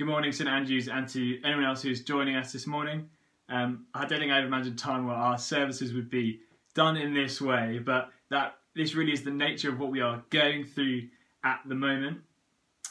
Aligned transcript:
Good 0.00 0.06
morning, 0.06 0.32
St 0.32 0.48
Andrews, 0.48 0.88
and 0.88 1.06
to 1.08 1.42
anyone 1.44 1.66
else 1.66 1.82
who's 1.82 2.00
joining 2.00 2.34
us 2.34 2.52
this 2.52 2.66
morning. 2.66 3.10
Um, 3.50 3.84
I 3.92 4.06
don't 4.06 4.18
think 4.18 4.32
I 4.32 4.38
ever 4.38 4.46
imagined 4.46 4.78
time 4.78 5.06
where 5.06 5.14
our 5.14 5.36
services 5.36 5.92
would 5.92 6.08
be 6.08 6.40
done 6.72 6.96
in 6.96 7.12
this 7.12 7.38
way, 7.38 7.80
but 7.84 8.08
that 8.30 8.54
this 8.74 8.94
really 8.94 9.12
is 9.12 9.24
the 9.24 9.30
nature 9.30 9.68
of 9.68 9.78
what 9.78 9.90
we 9.90 10.00
are 10.00 10.24
going 10.30 10.64
through 10.64 11.08
at 11.44 11.60
the 11.66 11.74
moment. 11.74 12.22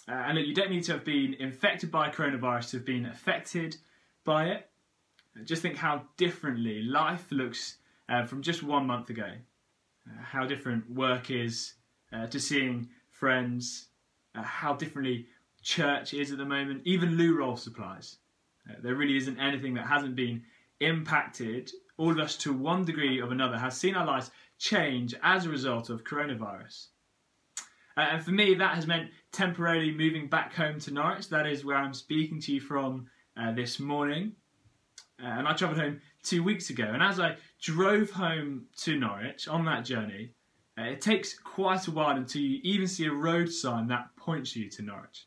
Uh, 0.07 0.11
and 0.11 0.37
that 0.37 0.45
you 0.45 0.53
don't 0.53 0.69
need 0.69 0.83
to 0.83 0.91
have 0.91 1.03
been 1.03 1.33
infected 1.39 1.89
by 1.89 2.11
coronavirus 2.11 2.69
to 2.69 2.77
have 2.77 2.85
been 2.85 3.07
affected 3.07 3.77
by 4.23 4.49
it. 4.49 4.69
Just 5.45 5.63
think 5.63 5.77
how 5.77 6.03
differently 6.15 6.83
life 6.83 7.25
looks 7.31 7.77
uh, 8.07 8.23
from 8.23 8.43
just 8.43 8.61
one 8.61 8.85
month 8.85 9.09
ago. 9.09 9.31
Uh, 10.07 10.21
how 10.21 10.45
different 10.45 10.87
work 10.91 11.31
is 11.31 11.73
uh, 12.13 12.27
to 12.27 12.39
seeing 12.39 12.87
friends, 13.09 13.87
uh, 14.35 14.43
how 14.43 14.75
differently 14.75 15.25
church 15.61 16.13
is 16.13 16.31
at 16.31 16.37
the 16.37 16.45
moment, 16.45 16.81
even 16.85 17.17
loo 17.17 17.37
roll 17.37 17.57
supplies. 17.57 18.17
Uh, 18.69 18.75
there 18.81 18.95
really 18.95 19.17
isn't 19.17 19.39
anything 19.39 19.73
that 19.75 19.87
hasn't 19.87 20.15
been 20.15 20.43
impacted. 20.79 21.71
All 21.97 22.11
of 22.11 22.19
us, 22.19 22.35
to 22.37 22.53
one 22.53 22.85
degree 22.85 23.21
or 23.21 23.31
another, 23.31 23.57
has 23.57 23.77
seen 23.77 23.95
our 23.95 24.05
lives 24.05 24.31
change 24.57 25.15
as 25.23 25.45
a 25.45 25.49
result 25.49 25.89
of 25.89 26.03
coronavirus. 26.03 26.87
Uh, 27.97 28.01
and 28.11 28.23
for 28.23 28.31
me, 28.31 28.53
that 28.53 28.75
has 28.75 28.87
meant 28.87 29.09
temporarily 29.31 29.91
moving 29.91 30.27
back 30.27 30.53
home 30.53 30.79
to 30.79 30.91
Norwich. 30.91 31.29
That 31.29 31.47
is 31.47 31.65
where 31.65 31.77
I'm 31.77 31.93
speaking 31.93 32.39
to 32.41 32.53
you 32.53 32.61
from 32.61 33.07
uh, 33.35 33.51
this 33.51 33.79
morning. 33.79 34.33
Uh, 35.21 35.27
and 35.27 35.47
I 35.47 35.53
travelled 35.53 35.79
home 35.81 36.01
two 36.23 36.43
weeks 36.43 36.69
ago. 36.69 36.85
And 36.85 37.03
as 37.03 37.19
I 37.19 37.35
drove 37.61 38.09
home 38.11 38.67
to 38.77 38.97
Norwich 38.97 39.47
on 39.47 39.65
that 39.65 39.83
journey, 39.83 40.31
uh, 40.77 40.83
it 40.83 41.01
takes 41.01 41.37
quite 41.37 41.87
a 41.87 41.91
while 41.91 42.15
until 42.15 42.41
you 42.41 42.59
even 42.63 42.87
see 42.87 43.05
a 43.05 43.11
road 43.11 43.51
sign 43.51 43.87
that 43.87 44.15
points 44.15 44.55
you 44.55 44.69
to 44.69 44.81
Norwich. 44.81 45.25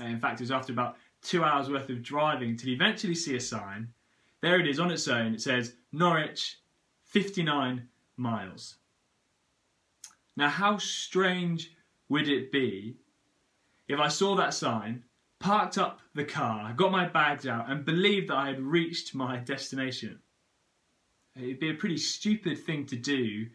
Uh, 0.00 0.04
in 0.04 0.18
fact, 0.18 0.40
it 0.40 0.44
was 0.44 0.50
after 0.50 0.72
about 0.72 0.96
two 1.22 1.44
hours 1.44 1.70
worth 1.70 1.88
of 1.88 2.02
driving 2.02 2.58
you 2.62 2.74
eventually 2.74 3.14
see 3.14 3.36
a 3.36 3.40
sign. 3.40 3.88
There 4.40 4.58
it 4.58 4.66
is 4.66 4.80
on 4.80 4.90
its 4.90 5.06
own. 5.08 5.34
It 5.34 5.40
says 5.40 5.74
Norwich, 5.92 6.58
59 7.04 7.88
miles. 8.16 8.76
Now, 10.36 10.48
how 10.48 10.78
strange 10.78 11.72
would 12.08 12.28
it 12.28 12.50
be 12.50 12.96
if 13.86 14.00
I 14.00 14.08
saw 14.08 14.34
that 14.36 14.54
sign, 14.54 15.04
parked 15.38 15.76
up 15.78 16.00
the 16.14 16.24
car, 16.24 16.72
got 16.72 16.92
my 16.92 17.06
bags 17.06 17.46
out, 17.46 17.70
and 17.70 17.84
believed 17.84 18.30
that 18.30 18.36
I 18.36 18.48
had 18.48 18.60
reached 18.60 19.14
my 19.14 19.36
destination? 19.36 20.18
It'd 21.36 21.60
be 21.60 21.70
a 21.70 21.74
pretty 21.74 21.98
stupid 21.98 22.58
thing 22.58 22.86
to 22.86 22.96
do, 22.96 23.46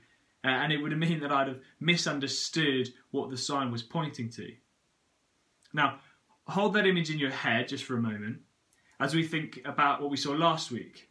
uh, 0.44 0.47
and 0.47 0.72
it 0.72 0.77
would 0.77 0.97
mean 0.97 1.19
that 1.19 1.31
I'd 1.31 1.47
have 1.47 1.59
misunderstood 1.79 2.94
what 3.11 3.29
the 3.29 3.38
sign 3.38 3.72
was 3.72 3.83
pointing 3.83 4.29
to. 4.31 4.53
Now, 5.73 5.99
hold 6.48 6.73
that 6.73 6.88
image 6.88 7.09
in 7.09 7.20
your 7.20 7.31
head 7.31 7.67
just 7.67 7.84
for 7.84 7.98
a 7.98 8.02
moment 8.02 8.40
as 9.00 9.14
we 9.14 9.23
think 9.23 9.62
about 9.66 10.02
what 10.02 10.09
we 10.09 10.17
saw 10.17 10.31
last 10.31 10.72
week. 10.72 11.09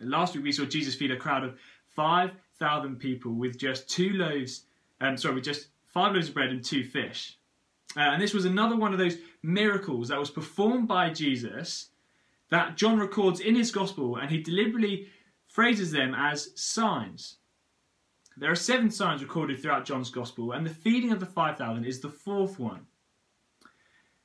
Last 0.00 0.34
week 0.34 0.44
we 0.44 0.52
saw 0.52 0.64
Jesus 0.64 0.94
feed 0.94 1.10
a 1.10 1.16
crowd 1.16 1.44
of 1.44 1.58
5,000 1.94 2.96
people 2.96 3.32
with 3.32 3.58
just 3.58 3.88
two 3.88 4.10
loaves, 4.10 4.62
um, 5.00 5.16
sorry, 5.16 5.34
with 5.34 5.44
just 5.44 5.68
five 5.84 6.14
loaves 6.14 6.28
of 6.28 6.34
bread 6.34 6.50
and 6.50 6.64
two 6.64 6.84
fish. 6.84 7.36
Uh, 7.96 8.00
and 8.00 8.22
this 8.22 8.32
was 8.32 8.44
another 8.44 8.76
one 8.76 8.92
of 8.92 8.98
those 8.98 9.18
miracles 9.42 10.08
that 10.08 10.18
was 10.18 10.30
performed 10.30 10.86
by 10.88 11.10
Jesus 11.10 11.88
that 12.50 12.76
John 12.76 12.98
records 12.98 13.40
in 13.40 13.54
his 13.54 13.70
gospel, 13.70 14.16
and 14.16 14.30
he 14.30 14.42
deliberately 14.42 15.08
phrases 15.46 15.90
them 15.90 16.14
as 16.16 16.50
signs. 16.60 17.36
There 18.36 18.50
are 18.50 18.56
seven 18.56 18.90
signs 18.90 19.22
recorded 19.22 19.60
throughout 19.60 19.84
John's 19.84 20.10
gospel, 20.10 20.52
and 20.52 20.64
the 20.64 20.70
feeding 20.70 21.12
of 21.12 21.20
the 21.20 21.26
5,000 21.26 21.84
is 21.84 22.00
the 22.00 22.08
fourth 22.08 22.58
one. 22.58 22.86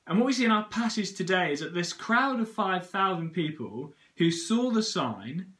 And 0.08 0.20
what 0.20 0.28
we 0.28 0.34
see 0.34 0.45
in 0.45 0.52
our 0.52 0.66
passage 0.66 1.14
today 1.14 1.52
is 1.52 1.61
that 1.61 1.73
this 1.73 1.94
crowd 1.94 2.39
of 2.39 2.50
5,000 2.50 3.31
people 3.31 3.94
who 4.17 4.30
saw 4.30 4.70
the 4.70 4.84
sign 4.84 5.53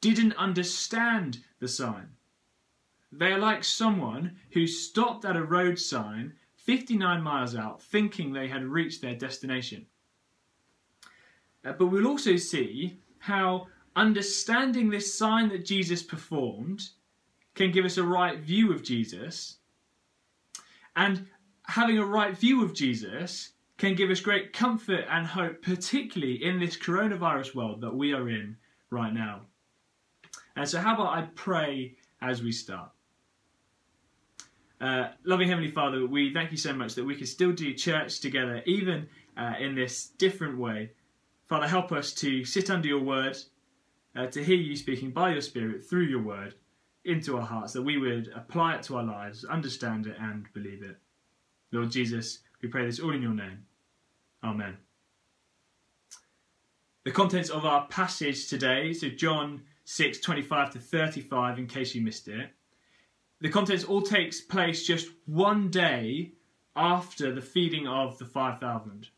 didn't 0.00 0.36
understand 0.36 1.38
the 1.60 1.68
sign. 1.68 2.08
They 3.12 3.32
are 3.32 3.38
like 3.38 3.62
someone 3.62 4.36
who 4.52 4.66
stopped 4.66 5.24
at 5.26 5.36
a 5.36 5.44
road 5.44 5.78
sign 5.78 6.32
59 6.56 7.22
miles 7.22 7.54
out 7.54 7.82
thinking 7.82 8.32
they 8.32 8.48
had 8.48 8.64
reached 8.64 9.02
their 9.02 9.14
destination. 9.14 9.86
Uh, 11.64 11.72
but 11.72 11.86
we'll 11.86 12.06
also 12.06 12.36
see 12.36 12.98
how 13.18 13.66
understanding 13.94 14.88
this 14.88 15.12
sign 15.14 15.48
that 15.50 15.66
Jesus 15.66 16.02
performed 16.02 16.88
can 17.54 17.70
give 17.70 17.84
us 17.84 17.98
a 17.98 18.02
right 18.02 18.38
view 18.38 18.72
of 18.72 18.82
Jesus. 18.82 19.56
And 20.96 21.26
having 21.66 21.98
a 21.98 22.06
right 22.06 22.36
view 22.36 22.64
of 22.64 22.72
Jesus 22.72 23.50
can 23.78 23.94
give 23.94 24.10
us 24.10 24.20
great 24.20 24.52
comfort 24.52 25.04
and 25.10 25.26
hope, 25.26 25.62
particularly 25.62 26.42
in 26.44 26.60
this 26.60 26.76
coronavirus 26.76 27.54
world 27.54 27.80
that 27.80 27.94
we 27.94 28.12
are 28.12 28.28
in 28.28 28.56
right 28.90 29.12
now. 29.12 29.42
And 30.56 30.68
so, 30.68 30.78
how 30.78 30.94
about 30.94 31.16
I 31.16 31.22
pray 31.34 31.96
as 32.20 32.42
we 32.42 32.52
start? 32.52 32.90
Uh, 34.80 35.10
loving 35.24 35.48
Heavenly 35.48 35.70
Father, 35.70 36.06
we 36.06 36.32
thank 36.32 36.50
you 36.50 36.56
so 36.56 36.72
much 36.72 36.94
that 36.94 37.04
we 37.04 37.14
can 37.14 37.26
still 37.26 37.52
do 37.52 37.72
church 37.72 38.20
together, 38.20 38.62
even 38.66 39.08
uh, 39.36 39.54
in 39.60 39.74
this 39.74 40.08
different 40.18 40.58
way. 40.58 40.90
Father, 41.48 41.68
help 41.68 41.92
us 41.92 42.12
to 42.14 42.44
sit 42.44 42.68
under 42.68 42.88
your 42.88 43.02
word, 43.02 43.36
uh, 44.16 44.26
to 44.26 44.42
hear 44.42 44.56
you 44.56 44.76
speaking 44.76 45.10
by 45.10 45.30
your 45.30 45.40
Spirit 45.40 45.84
through 45.84 46.04
your 46.04 46.22
word 46.22 46.54
into 47.04 47.36
our 47.36 47.46
hearts, 47.46 47.72
that 47.72 47.82
we 47.82 47.96
would 47.96 48.32
apply 48.34 48.74
it 48.74 48.82
to 48.84 48.96
our 48.96 49.04
lives, 49.04 49.44
understand 49.44 50.06
it, 50.06 50.16
and 50.20 50.46
believe 50.52 50.82
it. 50.82 50.96
Lord 51.70 51.90
Jesus, 51.90 52.40
we 52.62 52.68
pray 52.68 52.86
this 52.86 53.00
all 53.00 53.12
in 53.12 53.22
your 53.22 53.34
name. 53.34 53.64
Amen. 54.44 54.76
The 57.04 57.10
contents 57.10 57.50
of 57.50 57.64
our 57.64 57.86
passage 57.88 58.46
today, 58.48 58.92
so 58.92 59.08
John 59.08 59.62
6 59.84 60.20
25 60.20 60.72
to 60.72 60.78
35, 60.78 61.58
in 61.58 61.66
case 61.66 61.94
you 61.94 62.00
missed 62.00 62.28
it, 62.28 62.50
the 63.40 63.48
contents 63.48 63.82
all 63.84 64.02
takes 64.02 64.40
place 64.40 64.86
just 64.86 65.08
one 65.26 65.68
day 65.68 66.32
after 66.76 67.34
the 67.34 67.40
feeding 67.40 67.88
of 67.88 68.16
the 68.18 68.24
5,000. 68.24 69.08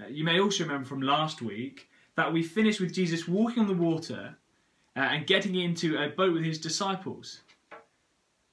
Uh, 0.00 0.06
you 0.08 0.24
may 0.24 0.40
also 0.40 0.64
remember 0.64 0.86
from 0.86 1.02
last 1.02 1.40
week 1.40 1.88
that 2.16 2.32
we 2.32 2.42
finished 2.42 2.80
with 2.80 2.92
Jesus 2.92 3.28
walking 3.28 3.60
on 3.60 3.68
the 3.68 3.74
water 3.74 4.36
uh, 4.96 5.00
and 5.00 5.26
getting 5.26 5.54
into 5.54 5.96
a 5.96 6.08
boat 6.08 6.32
with 6.32 6.44
his 6.44 6.58
disciples. 6.58 7.40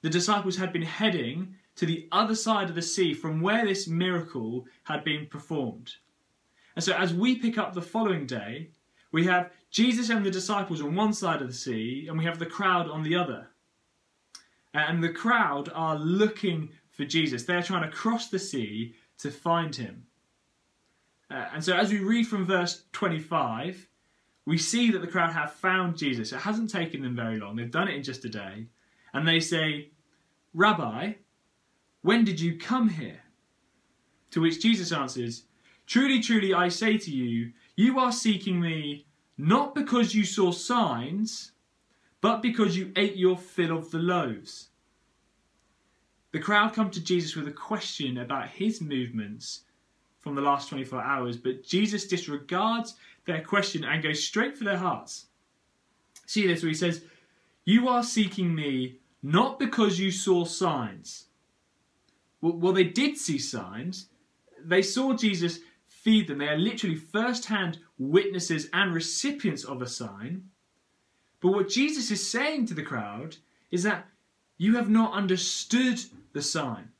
The 0.02 0.10
disciples 0.10 0.56
had 0.56 0.72
been 0.72 0.82
heading 0.82 1.56
to 1.76 1.86
the 1.86 2.08
other 2.10 2.34
side 2.34 2.68
of 2.68 2.74
the 2.74 2.82
sea 2.82 3.14
from 3.14 3.40
where 3.40 3.64
this 3.64 3.86
miracle 3.86 4.66
had 4.84 5.04
been 5.04 5.26
performed. 5.26 5.94
And 6.74 6.84
so, 6.84 6.92
as 6.94 7.14
we 7.14 7.36
pick 7.36 7.58
up 7.58 7.72
the 7.72 7.82
following 7.82 8.26
day, 8.26 8.70
we 9.12 9.24
have 9.26 9.52
Jesus 9.70 10.10
and 10.10 10.24
the 10.24 10.30
disciples 10.30 10.82
on 10.82 10.94
one 10.94 11.12
side 11.12 11.40
of 11.40 11.48
the 11.48 11.54
sea, 11.54 12.06
and 12.08 12.18
we 12.18 12.24
have 12.24 12.38
the 12.38 12.46
crowd 12.46 12.88
on 12.88 13.02
the 13.02 13.14
other. 13.14 13.48
And 14.74 15.02
the 15.02 15.12
crowd 15.12 15.70
are 15.74 15.96
looking 15.96 16.70
for 16.90 17.04
Jesus. 17.04 17.44
They're 17.44 17.62
trying 17.62 17.88
to 17.88 17.96
cross 17.96 18.28
the 18.28 18.38
sea 18.38 18.94
to 19.18 19.30
find 19.30 19.74
him. 19.74 20.06
Uh, 21.30 21.46
and 21.54 21.64
so, 21.64 21.74
as 21.74 21.90
we 21.92 21.98
read 21.98 22.26
from 22.26 22.44
verse 22.44 22.84
25, 22.92 23.88
we 24.44 24.58
see 24.58 24.90
that 24.92 25.00
the 25.00 25.06
crowd 25.06 25.32
have 25.32 25.52
found 25.52 25.96
Jesus. 25.96 26.32
It 26.32 26.38
hasn't 26.38 26.70
taken 26.70 27.02
them 27.02 27.16
very 27.16 27.38
long, 27.38 27.56
they've 27.56 27.70
done 27.70 27.88
it 27.88 27.96
in 27.96 28.02
just 28.02 28.24
a 28.24 28.28
day. 28.28 28.66
And 29.12 29.26
they 29.26 29.40
say, 29.40 29.90
Rabbi, 30.54 31.14
when 32.06 32.24
did 32.24 32.38
you 32.38 32.56
come 32.56 32.88
here? 32.88 33.20
To 34.30 34.40
which 34.40 34.62
Jesus 34.62 34.92
answers, 34.92 35.42
Truly, 35.88 36.20
truly, 36.20 36.54
I 36.54 36.68
say 36.68 36.98
to 36.98 37.10
you, 37.10 37.50
you 37.74 37.98
are 37.98 38.12
seeking 38.12 38.60
me 38.60 39.06
not 39.36 39.74
because 39.74 40.14
you 40.14 40.24
saw 40.24 40.52
signs, 40.52 41.50
but 42.20 42.42
because 42.42 42.76
you 42.76 42.92
ate 42.94 43.16
your 43.16 43.36
fill 43.36 43.76
of 43.76 43.90
the 43.90 43.98
loaves. 43.98 44.68
The 46.30 46.38
crowd 46.38 46.74
come 46.74 46.92
to 46.92 47.02
Jesus 47.02 47.34
with 47.34 47.48
a 47.48 47.52
question 47.52 48.18
about 48.18 48.50
his 48.50 48.80
movements 48.80 49.62
from 50.20 50.36
the 50.36 50.42
last 50.42 50.68
24 50.68 51.02
hours, 51.02 51.36
but 51.36 51.64
Jesus 51.64 52.06
disregards 52.06 52.94
their 53.24 53.42
question 53.42 53.84
and 53.84 54.00
goes 54.00 54.22
straight 54.22 54.56
for 54.56 54.62
their 54.62 54.78
hearts. 54.78 55.26
See 56.24 56.46
this 56.46 56.62
where 56.62 56.68
he 56.68 56.74
says, 56.76 57.02
You 57.64 57.88
are 57.88 58.04
seeking 58.04 58.54
me 58.54 59.00
not 59.24 59.58
because 59.58 59.98
you 59.98 60.12
saw 60.12 60.44
signs, 60.44 61.25
well, 62.40 62.52
well, 62.52 62.72
they 62.72 62.84
did 62.84 63.16
see 63.16 63.38
signs. 63.38 64.08
They 64.64 64.82
saw 64.82 65.14
Jesus 65.14 65.60
feed 65.86 66.28
them. 66.28 66.38
They 66.38 66.48
are 66.48 66.58
literally 66.58 66.96
first 66.96 67.46
hand 67.46 67.78
witnesses 67.98 68.68
and 68.72 68.94
recipients 68.94 69.64
of 69.64 69.82
a 69.82 69.88
sign. 69.88 70.50
But 71.40 71.52
what 71.52 71.68
Jesus 71.68 72.10
is 72.10 72.28
saying 72.28 72.66
to 72.66 72.74
the 72.74 72.82
crowd 72.82 73.36
is 73.70 73.82
that 73.82 74.06
you 74.58 74.76
have 74.76 74.88
not 74.88 75.12
understood 75.12 76.00
the 76.32 76.42
sign. 76.42 76.90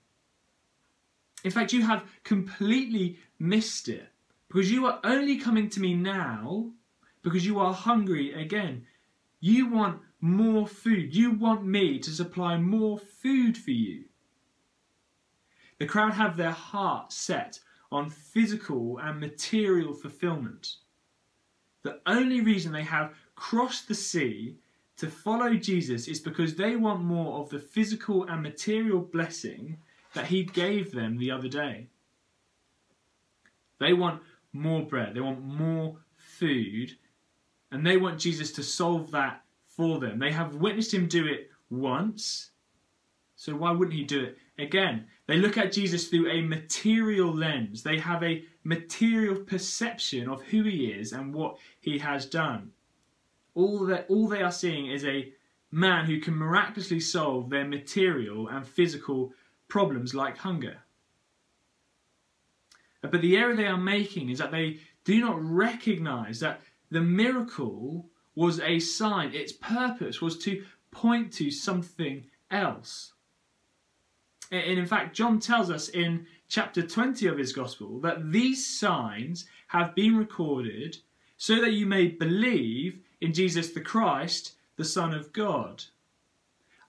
In 1.44 1.50
fact, 1.50 1.72
you 1.72 1.82
have 1.82 2.04
completely 2.24 3.18
missed 3.38 3.88
it 3.88 4.08
because 4.48 4.70
you 4.70 4.86
are 4.86 5.00
only 5.04 5.38
coming 5.38 5.68
to 5.70 5.80
me 5.80 5.94
now 5.94 6.70
because 7.22 7.46
you 7.46 7.58
are 7.58 7.72
hungry 7.72 8.32
again. 8.32 8.86
You 9.40 9.68
want 9.68 10.00
more 10.20 10.66
food. 10.66 11.14
You 11.14 11.32
want 11.32 11.64
me 11.64 11.98
to 11.98 12.10
supply 12.10 12.56
more 12.56 12.98
food 12.98 13.56
for 13.56 13.70
you. 13.70 14.04
The 15.78 15.86
crowd 15.86 16.14
have 16.14 16.36
their 16.36 16.52
heart 16.52 17.12
set 17.12 17.60
on 17.92 18.10
physical 18.10 18.98
and 18.98 19.20
material 19.20 19.92
fulfillment. 19.94 20.76
The 21.82 22.00
only 22.06 22.40
reason 22.40 22.72
they 22.72 22.82
have 22.82 23.14
crossed 23.34 23.86
the 23.86 23.94
sea 23.94 24.56
to 24.96 25.08
follow 25.08 25.54
Jesus 25.54 26.08
is 26.08 26.18
because 26.18 26.54
they 26.54 26.76
want 26.76 27.02
more 27.02 27.38
of 27.38 27.50
the 27.50 27.58
physical 27.58 28.24
and 28.24 28.42
material 28.42 29.00
blessing 29.00 29.78
that 30.14 30.26
he 30.26 30.44
gave 30.44 30.92
them 30.92 31.18
the 31.18 31.30
other 31.30 31.48
day. 31.48 31.88
They 33.78 33.92
want 33.92 34.22
more 34.52 34.82
bread, 34.82 35.14
they 35.14 35.20
want 35.20 35.44
more 35.44 35.98
food, 36.16 36.96
and 37.70 37.86
they 37.86 37.98
want 37.98 38.18
Jesus 38.18 38.52
to 38.52 38.62
solve 38.62 39.10
that 39.10 39.44
for 39.66 39.98
them. 39.98 40.18
They 40.18 40.32
have 40.32 40.54
witnessed 40.56 40.94
him 40.94 41.06
do 41.06 41.26
it 41.26 41.50
once, 41.68 42.50
so 43.36 43.54
why 43.54 43.72
wouldn't 43.72 43.96
he 43.96 44.04
do 44.04 44.24
it 44.24 44.38
again? 44.58 45.06
They 45.26 45.38
look 45.38 45.58
at 45.58 45.72
Jesus 45.72 46.08
through 46.08 46.30
a 46.30 46.42
material 46.42 47.34
lens, 47.34 47.82
they 47.82 47.98
have 47.98 48.22
a 48.22 48.44
material 48.62 49.36
perception 49.36 50.28
of 50.28 50.42
who 50.42 50.62
he 50.62 50.86
is 50.86 51.12
and 51.12 51.34
what 51.34 51.58
he 51.80 51.98
has 51.98 52.26
done. 52.26 52.72
All 53.54 53.86
that 53.86 54.06
all 54.08 54.28
they 54.28 54.42
are 54.42 54.52
seeing 54.52 54.86
is 54.86 55.04
a 55.04 55.32
man 55.72 56.06
who 56.06 56.20
can 56.20 56.36
miraculously 56.36 57.00
solve 57.00 57.50
their 57.50 57.66
material 57.66 58.48
and 58.48 58.66
physical 58.66 59.32
problems 59.68 60.14
like 60.14 60.36
hunger. 60.38 60.78
But 63.02 63.20
the 63.20 63.36
error 63.36 63.54
they 63.54 63.66
are 63.66 63.76
making 63.76 64.30
is 64.30 64.38
that 64.38 64.52
they 64.52 64.80
do 65.04 65.20
not 65.20 65.42
recognize 65.42 66.40
that 66.40 66.60
the 66.90 67.00
miracle 67.00 68.08
was 68.34 68.60
a 68.60 68.78
sign. 68.78 69.34
Its 69.34 69.52
purpose 69.52 70.20
was 70.20 70.38
to 70.38 70.64
point 70.90 71.32
to 71.34 71.50
something 71.50 72.26
else. 72.50 73.12
And 74.50 74.78
in 74.78 74.86
fact, 74.86 75.16
John 75.16 75.40
tells 75.40 75.70
us 75.70 75.88
in 75.88 76.26
chapter 76.48 76.82
20 76.82 77.26
of 77.26 77.38
his 77.38 77.52
gospel 77.52 78.00
that 78.00 78.30
these 78.32 78.66
signs 78.66 79.46
have 79.68 79.94
been 79.94 80.16
recorded 80.16 80.98
so 81.36 81.60
that 81.60 81.72
you 81.72 81.86
may 81.86 82.06
believe 82.06 83.00
in 83.20 83.32
Jesus 83.32 83.70
the 83.70 83.80
Christ, 83.80 84.52
the 84.76 84.84
Son 84.84 85.12
of 85.12 85.32
God. 85.32 85.84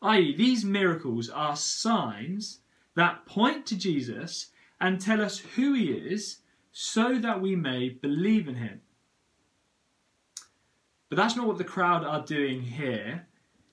I.e., 0.02 0.36
these 0.36 0.64
miracles 0.64 1.30
are 1.30 1.56
signs 1.56 2.60
that 2.96 3.26
point 3.26 3.66
to 3.68 3.78
Jesus 3.78 4.48
and 4.80 5.02
tell 5.02 5.22
us 5.22 5.40
who 5.40 5.74
he 5.74 5.92
is 5.92 6.40
so 6.72 7.18
that 7.18 7.42
we 7.42 7.56
may 7.56 7.90
believe 7.90 8.48
in 8.48 8.56
him. 8.56 8.82
But 11.10 11.16
that's 11.16 11.36
not 11.36 11.48
what 11.48 11.58
the 11.58 11.64
crowd 11.64 12.04
are 12.04 12.24
doing 12.24 12.62
here. 12.62 13.28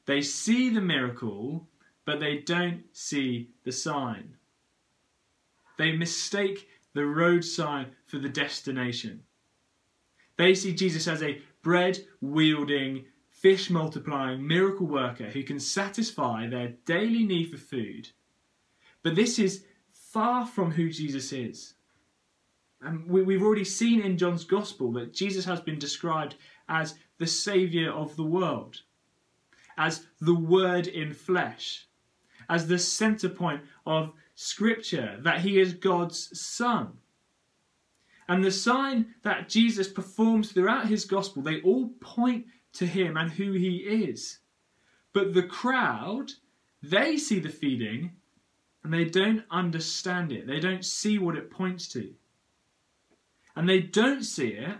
They 0.06 0.22
see 0.22 0.70
the 0.70 0.80
miracle, 0.80 1.66
but 2.04 2.20
they 2.20 2.38
don't 2.38 2.84
see 2.92 3.50
the 3.64 3.72
sign. 3.72 4.36
They 5.78 5.92
mistake 5.92 6.68
the 6.94 7.06
road 7.06 7.44
sign 7.44 7.86
for 8.06 8.18
the 8.18 8.28
destination. 8.28 9.22
They 10.36 10.54
see 10.54 10.74
Jesus 10.74 11.08
as 11.08 11.22
a 11.22 11.40
bread 11.62 11.98
wielding, 12.20 13.06
fish 13.30 13.70
multiplying 13.70 14.46
miracle 14.46 14.86
worker 14.86 15.30
who 15.30 15.42
can 15.42 15.60
satisfy 15.60 16.48
their 16.48 16.74
daily 16.86 17.24
need 17.24 17.50
for 17.50 17.56
food. 17.56 18.08
But 19.02 19.16
this 19.16 19.38
is 19.38 19.64
far 19.92 20.46
from 20.46 20.72
who 20.72 20.90
Jesus 20.90 21.32
is. 21.32 21.74
And 22.80 23.08
we, 23.08 23.34
have 23.34 23.42
already 23.42 23.64
seen 23.64 24.00
in 24.02 24.18
John's 24.18 24.44
Gospel 24.44 24.92
that 24.92 25.14
Jesus 25.14 25.44
has 25.46 25.60
been 25.60 25.78
described 25.78 26.36
as 26.68 26.94
the 27.18 27.26
Saviour 27.26 27.92
of 27.92 28.14
the 28.16 28.24
world, 28.24 28.82
as 29.78 30.06
the 30.20 30.34
Word 30.34 30.86
in 30.86 31.14
flesh, 31.14 31.86
as 32.48 32.66
the 32.66 32.78
centre 32.78 33.28
point 33.28 33.62
of 33.86 34.12
Scripture, 34.34 35.18
that 35.22 35.40
he 35.40 35.60
is 35.60 35.74
God's 35.74 36.38
Son. 36.38 36.98
And 38.28 38.42
the 38.42 38.50
sign 38.50 39.14
that 39.22 39.48
Jesus 39.48 39.88
performs 39.88 40.52
throughout 40.52 40.86
his 40.86 41.04
Gospel, 41.04 41.42
they 41.42 41.60
all 41.60 41.90
point 42.00 42.46
to 42.74 42.86
him 42.86 43.16
and 43.16 43.30
who 43.30 43.52
he 43.52 43.76
is. 43.76 44.38
But 45.12 45.34
the 45.34 45.42
crowd, 45.42 46.32
they 46.82 47.16
see 47.16 47.38
the 47.38 47.50
feeding 47.50 48.12
and 48.82 48.92
they 48.92 49.04
don't 49.04 49.44
understand 49.50 50.32
it. 50.32 50.46
They 50.46 50.60
don't 50.60 50.84
see 50.84 51.18
what 51.18 51.36
it 51.36 51.50
points 51.50 51.88
to. 51.88 52.12
And 53.56 53.68
they 53.68 53.80
don't 53.80 54.24
see 54.24 54.48
it 54.48 54.76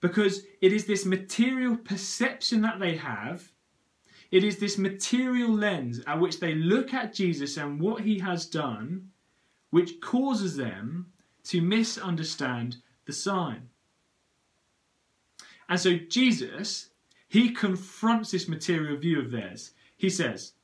because 0.00 0.42
it 0.60 0.72
is 0.72 0.86
this 0.86 1.06
material 1.06 1.76
perception 1.76 2.62
that 2.62 2.80
they 2.80 2.96
have. 2.96 3.51
It 4.32 4.42
is 4.42 4.56
this 4.56 4.78
material 4.78 5.52
lens 5.52 6.00
at 6.06 6.18
which 6.18 6.40
they 6.40 6.54
look 6.54 6.92
at 6.92 7.14
Jesus 7.14 7.58
and 7.58 7.78
what 7.78 8.02
he 8.02 8.18
has 8.18 8.46
done, 8.46 9.10
which 9.70 10.00
causes 10.00 10.56
them 10.56 11.12
to 11.44 11.60
misunderstand 11.60 12.78
the 13.04 13.12
sign. 13.12 13.68
And 15.68 15.78
so 15.78 15.96
Jesus, 15.96 16.88
he 17.28 17.50
confronts 17.50 18.30
this 18.30 18.48
material 18.48 18.96
view 18.96 19.20
of 19.20 19.30
theirs. 19.30 19.72
He 19.96 20.08
says, 20.08 20.54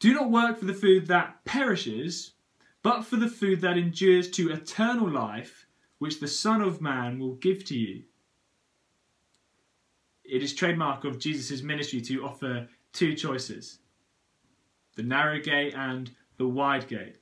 do 0.00 0.14
not 0.14 0.30
work 0.30 0.58
for 0.58 0.64
the 0.64 0.74
food 0.74 1.06
that 1.08 1.44
perishes, 1.44 2.32
but 2.82 3.02
for 3.02 3.16
the 3.16 3.28
food 3.28 3.60
that 3.60 3.76
endures 3.76 4.30
to 4.30 4.52
eternal 4.52 5.10
life, 5.10 5.66
which 5.98 6.20
the 6.20 6.28
Son 6.28 6.62
of 6.62 6.80
Man 6.80 7.18
will 7.18 7.34
give 7.34 7.64
to 7.66 7.76
you. 7.76 8.04
It 10.28 10.42
is 10.42 10.54
trademark 10.54 11.04
of 11.04 11.18
Jesus' 11.18 11.62
ministry 11.62 12.00
to 12.02 12.24
offer 12.24 12.68
two 12.92 13.14
choices 13.14 13.78
the 14.96 15.02
narrow 15.02 15.38
gate 15.38 15.74
and 15.76 16.10
the 16.38 16.48
wide 16.48 16.88
gate. 16.88 17.16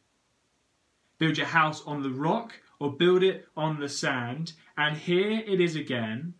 Build 1.18 1.36
your 1.36 1.46
house 1.46 1.82
on 1.86 2.02
the 2.02 2.10
rock 2.10 2.54
or 2.80 2.92
build 2.92 3.22
it 3.22 3.46
on 3.56 3.78
the 3.78 3.88
sand, 3.88 4.54
and 4.76 4.96
here 4.96 5.42
it 5.46 5.60
is 5.60 5.76
again, 5.76 6.34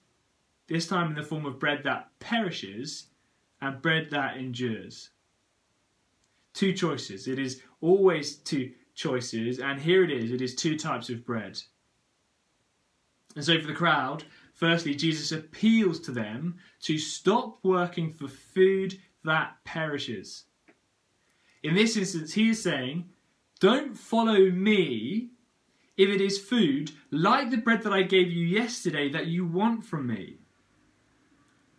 this 0.66 0.86
time 0.86 1.10
in 1.10 1.14
the 1.14 1.22
form 1.22 1.46
of 1.46 1.58
bread 1.58 1.82
that 1.84 2.08
perishes 2.18 3.08
and 3.60 3.80
bread 3.82 4.08
that 4.10 4.36
endures 4.36 5.10
two 6.52 6.72
choices. 6.72 7.28
It 7.28 7.38
is 7.38 7.62
always 7.80 8.36
two 8.36 8.72
choices, 8.94 9.60
and 9.60 9.80
here 9.80 10.02
it 10.02 10.10
is 10.10 10.32
it 10.32 10.40
is 10.40 10.54
two 10.54 10.76
types 10.76 11.10
of 11.10 11.24
bread. 11.24 11.60
And 13.34 13.44
so 13.44 13.60
for 13.60 13.66
the 13.66 13.74
crowd, 13.74 14.24
firstly, 14.56 14.94
Jesus 14.94 15.30
appeals 15.30 16.00
to 16.00 16.10
them 16.10 16.56
to 16.82 16.98
stop 16.98 17.58
working 17.62 18.12
for 18.12 18.26
food 18.28 18.98
that 19.24 19.56
perishes. 19.64 20.44
In 21.62 21.74
this 21.74 21.96
instance, 21.96 22.34
he 22.34 22.50
is 22.50 22.62
saying, 22.62 23.08
Don't 23.60 23.96
follow 23.96 24.50
me 24.50 25.30
if 25.96 26.08
it 26.08 26.20
is 26.20 26.38
food 26.38 26.90
like 27.10 27.50
the 27.50 27.56
bread 27.56 27.82
that 27.82 27.92
I 27.92 28.02
gave 28.02 28.30
you 28.30 28.44
yesterday 28.44 29.08
that 29.10 29.28
you 29.28 29.46
want 29.46 29.84
from 29.84 30.06
me. 30.08 30.38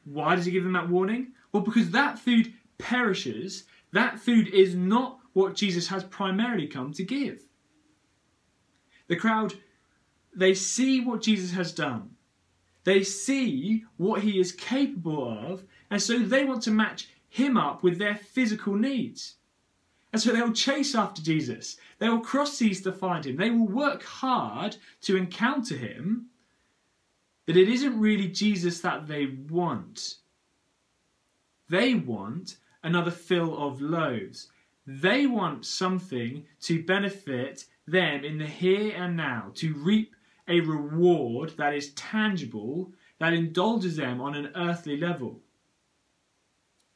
Why 0.05 0.35
does 0.35 0.45
he 0.45 0.51
give 0.51 0.63
them 0.63 0.73
that 0.73 0.89
warning? 0.89 1.33
Well, 1.51 1.63
because 1.63 1.91
that 1.91 2.17
food 2.17 2.53
perishes 2.77 3.65
that 3.93 4.19
food 4.19 4.49
is 4.49 4.75
not 4.75 5.19
what 5.33 5.55
Jesus 5.55 5.87
has 5.87 6.03
primarily 6.03 6.67
come 6.67 6.93
to 6.93 7.03
give. 7.03 7.41
The 9.07 9.15
crowd, 9.15 9.53
they 10.35 10.53
see 10.53 11.01
what 11.01 11.21
Jesus 11.21 11.51
has 11.51 11.71
done. 11.71 12.11
They 12.87 13.03
see 13.03 13.83
what 13.97 14.21
he 14.21 14.39
is 14.39 14.53
capable 14.53 15.29
of, 15.29 15.65
and 15.91 16.01
so 16.01 16.19
they 16.19 16.45
want 16.45 16.61
to 16.63 16.71
match 16.71 17.09
him 17.27 17.57
up 17.57 17.83
with 17.83 17.97
their 17.97 18.15
physical 18.15 18.75
needs. 18.75 19.35
And 20.13 20.21
so 20.21 20.31
they'll 20.31 20.53
chase 20.53 20.95
after 20.95 21.21
Jesus. 21.21 21.75
They 21.99 22.07
will 22.07 22.21
cross 22.21 22.53
seas 22.53 22.81
to 22.83 22.93
find 22.93 23.25
him. 23.25 23.35
They 23.35 23.49
will 23.49 23.67
work 23.67 24.03
hard 24.03 24.77
to 25.01 25.17
encounter 25.17 25.75
him. 25.75 26.27
But 27.45 27.57
it 27.57 27.67
isn't 27.67 27.99
really 27.99 28.29
Jesus 28.29 28.79
that 28.79 29.05
they 29.05 29.25
want. 29.49 30.19
They 31.67 31.93
want 31.93 32.55
another 32.83 33.11
fill 33.11 33.67
of 33.67 33.81
loaves. 33.81 34.47
They 34.85 35.27
want 35.27 35.65
something 35.65 36.45
to 36.61 36.83
benefit 36.83 37.65
them 37.85 38.23
in 38.23 38.37
the 38.37 38.47
here 38.47 38.95
and 38.95 39.17
now, 39.17 39.51
to 39.55 39.73
reap 39.73 40.15
a 40.47 40.59
reward 40.61 41.53
that 41.57 41.73
is 41.73 41.93
tangible, 41.93 42.93
that 43.19 43.33
indulges 43.33 43.97
them 43.97 44.21
on 44.21 44.35
an 44.35 44.51
earthly 44.55 44.97
level. 44.97 45.39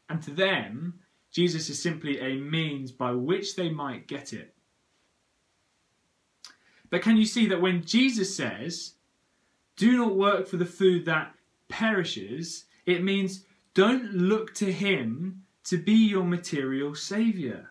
And 0.09 0.21
to 0.23 0.31
them, 0.31 0.99
Jesus 1.31 1.69
is 1.69 1.81
simply 1.81 2.19
a 2.19 2.35
means 2.37 2.91
by 2.91 3.11
which 3.11 3.55
they 3.55 3.69
might 3.69 4.07
get 4.07 4.33
it. 4.33 4.53
But 6.89 7.01
can 7.01 7.15
you 7.15 7.25
see 7.25 7.47
that 7.47 7.61
when 7.61 7.85
Jesus 7.85 8.35
says, 8.35 8.93
Do 9.77 9.97
not 9.97 10.15
work 10.15 10.47
for 10.47 10.57
the 10.57 10.65
food 10.65 11.05
that 11.05 11.33
perishes, 11.69 12.65
it 12.85 13.03
means 13.03 13.45
don't 13.73 14.13
look 14.13 14.53
to 14.55 14.71
him 14.71 15.43
to 15.63 15.77
be 15.77 15.93
your 15.93 16.25
material 16.25 16.93
saviour. 16.93 17.69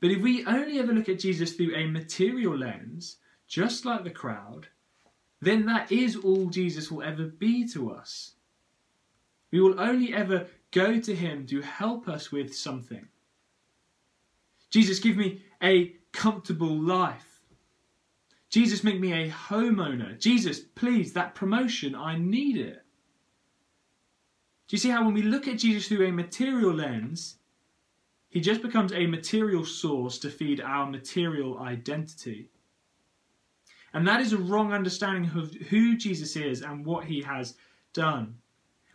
But 0.00 0.10
if 0.10 0.20
we 0.20 0.44
only 0.46 0.80
ever 0.80 0.92
look 0.92 1.08
at 1.08 1.20
Jesus 1.20 1.52
through 1.52 1.76
a 1.76 1.86
material 1.86 2.58
lens, 2.58 3.18
just 3.52 3.84
like 3.84 4.02
the 4.02 4.10
crowd, 4.10 4.66
then 5.42 5.66
that 5.66 5.92
is 5.92 6.16
all 6.16 6.46
Jesus 6.46 6.90
will 6.90 7.02
ever 7.02 7.24
be 7.24 7.68
to 7.68 7.90
us. 7.90 8.32
We 9.50 9.60
will 9.60 9.78
only 9.78 10.14
ever 10.14 10.46
go 10.70 10.98
to 10.98 11.14
him 11.14 11.46
to 11.48 11.60
help 11.60 12.08
us 12.08 12.32
with 12.32 12.56
something. 12.56 13.06
Jesus, 14.70 15.00
give 15.00 15.18
me 15.18 15.42
a 15.62 15.94
comfortable 16.12 16.74
life. 16.74 17.42
Jesus, 18.48 18.82
make 18.82 18.98
me 18.98 19.12
a 19.12 19.28
homeowner. 19.28 20.18
Jesus, 20.18 20.60
please, 20.60 21.12
that 21.12 21.34
promotion, 21.34 21.94
I 21.94 22.16
need 22.16 22.56
it. 22.56 22.82
Do 24.66 24.76
you 24.76 24.78
see 24.78 24.88
how 24.88 25.04
when 25.04 25.12
we 25.12 25.20
look 25.20 25.46
at 25.46 25.58
Jesus 25.58 25.88
through 25.88 26.06
a 26.06 26.10
material 26.12 26.72
lens, 26.72 27.36
he 28.30 28.40
just 28.40 28.62
becomes 28.62 28.94
a 28.94 29.06
material 29.06 29.66
source 29.66 30.18
to 30.20 30.30
feed 30.30 30.62
our 30.62 30.86
material 30.86 31.58
identity? 31.58 32.48
And 33.94 34.06
that 34.08 34.20
is 34.20 34.32
a 34.32 34.38
wrong 34.38 34.72
understanding 34.72 35.30
of 35.36 35.52
who 35.54 35.96
Jesus 35.96 36.36
is 36.36 36.62
and 36.62 36.84
what 36.84 37.04
he 37.04 37.22
has 37.22 37.54
done. 37.92 38.36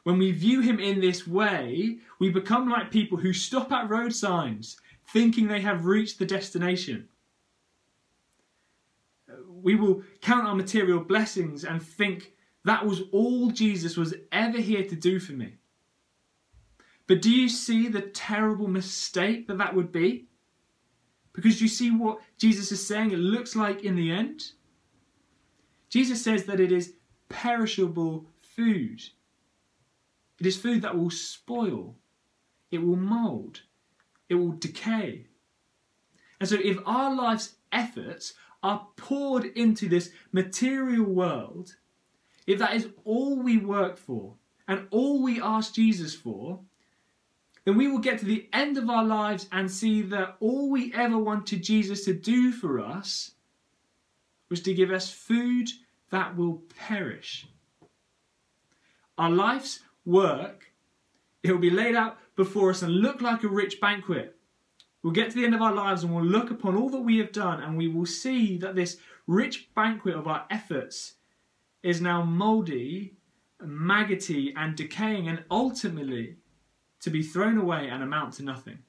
When 0.03 0.17
we 0.17 0.31
view 0.31 0.61
him 0.61 0.79
in 0.79 1.01
this 1.01 1.27
way, 1.27 1.97
we 2.19 2.29
become 2.29 2.69
like 2.69 2.91
people 2.91 3.17
who 3.17 3.33
stop 3.33 3.71
at 3.71 3.89
road 3.89 4.13
signs 4.13 4.77
thinking 5.09 5.47
they 5.47 5.61
have 5.61 5.85
reached 5.85 6.17
the 6.17 6.25
destination. 6.25 7.07
We 9.61 9.75
will 9.75 10.03
count 10.21 10.47
our 10.47 10.55
material 10.55 11.01
blessings 11.01 11.63
and 11.63 11.81
think 11.81 12.31
that 12.63 12.85
was 12.85 13.03
all 13.11 13.51
Jesus 13.51 13.97
was 13.97 14.13
ever 14.31 14.59
here 14.59 14.83
to 14.83 14.95
do 14.95 15.19
for 15.19 15.33
me. 15.33 15.55
But 17.07 17.21
do 17.21 17.31
you 17.31 17.47
see 17.47 17.87
the 17.87 18.01
terrible 18.01 18.67
mistake 18.67 19.47
that 19.47 19.57
that 19.57 19.75
would 19.75 19.91
be? 19.91 20.27
Because 21.33 21.61
you 21.61 21.67
see 21.67 21.91
what 21.91 22.19
Jesus 22.37 22.71
is 22.71 22.85
saying 22.85 23.11
it 23.11 23.19
looks 23.19 23.55
like 23.55 23.83
in 23.83 23.95
the 23.95 24.11
end? 24.11 24.51
Jesus 25.89 26.23
says 26.23 26.45
that 26.45 26.59
it 26.59 26.71
is 26.71 26.93
perishable 27.29 28.25
food. 28.39 29.01
It 30.39 30.45
is 30.45 30.57
food 30.57 30.81
that 30.81 30.97
will 30.97 31.09
spoil, 31.09 31.95
it 32.71 32.79
will 32.79 32.97
mould, 32.97 33.61
it 34.29 34.35
will 34.35 34.51
decay. 34.51 35.25
And 36.39 36.47
so, 36.47 36.57
if 36.63 36.77
our 36.85 37.15
life's 37.15 37.55
efforts 37.71 38.33
are 38.61 38.87
poured 38.95 39.45
into 39.45 39.87
this 39.87 40.11
material 40.31 41.05
world, 41.05 41.75
if 42.45 42.59
that 42.59 42.75
is 42.75 42.87
all 43.03 43.41
we 43.41 43.57
work 43.57 43.97
for 43.97 44.35
and 44.67 44.87
all 44.91 45.23
we 45.23 45.41
ask 45.41 45.73
Jesus 45.73 46.13
for, 46.13 46.59
then 47.65 47.75
we 47.75 47.87
will 47.87 47.99
get 47.99 48.19
to 48.19 48.25
the 48.25 48.47
end 48.53 48.77
of 48.77 48.89
our 48.89 49.03
lives 49.03 49.47
and 49.51 49.69
see 49.69 50.01
that 50.03 50.37
all 50.39 50.69
we 50.69 50.93
ever 50.93 51.17
wanted 51.17 51.63
Jesus 51.63 52.05
to 52.05 52.13
do 52.13 52.51
for 52.51 52.79
us 52.79 53.31
was 54.49 54.61
to 54.61 54.73
give 54.73 54.91
us 54.91 55.09
food 55.09 55.69
that 56.09 56.35
will 56.35 56.61
perish. 56.77 57.47
Our 59.17 59.29
life's 59.29 59.79
work, 60.05 60.71
it 61.43 61.51
will 61.51 61.59
be 61.59 61.69
laid 61.69 61.95
out 61.95 62.17
before 62.35 62.69
us 62.69 62.81
and 62.81 62.93
look 62.93 63.21
like 63.21 63.43
a 63.43 63.47
rich 63.47 63.81
banquet. 63.81 64.35
We'll 65.03 65.13
get 65.13 65.29
to 65.29 65.35
the 65.35 65.45
end 65.45 65.55
of 65.55 65.61
our 65.61 65.73
lives 65.73 66.03
and 66.03 66.13
we'll 66.13 66.25
look 66.25 66.51
upon 66.51 66.75
all 66.75 66.89
that 66.89 67.01
we 67.01 67.17
have 67.17 67.31
done 67.31 67.61
and 67.61 67.77
we 67.77 67.87
will 67.87 68.05
see 68.05 68.57
that 68.57 68.75
this 68.75 68.97
rich 69.25 69.69
banquet 69.75 70.15
of 70.15 70.27
our 70.27 70.45
efforts 70.49 71.13
is 71.83 72.01
now 72.01 72.23
mouldy, 72.23 73.15
maggoty, 73.61 74.53
and 74.55 74.75
decaying, 74.75 75.27
and 75.27 75.43
ultimately 75.49 76.37
to 76.99 77.09
be 77.09 77.23
thrown 77.23 77.57
away 77.57 77.87
and 77.89 78.03
amount 78.03 78.33
to 78.33 78.43
nothing. 78.43 78.79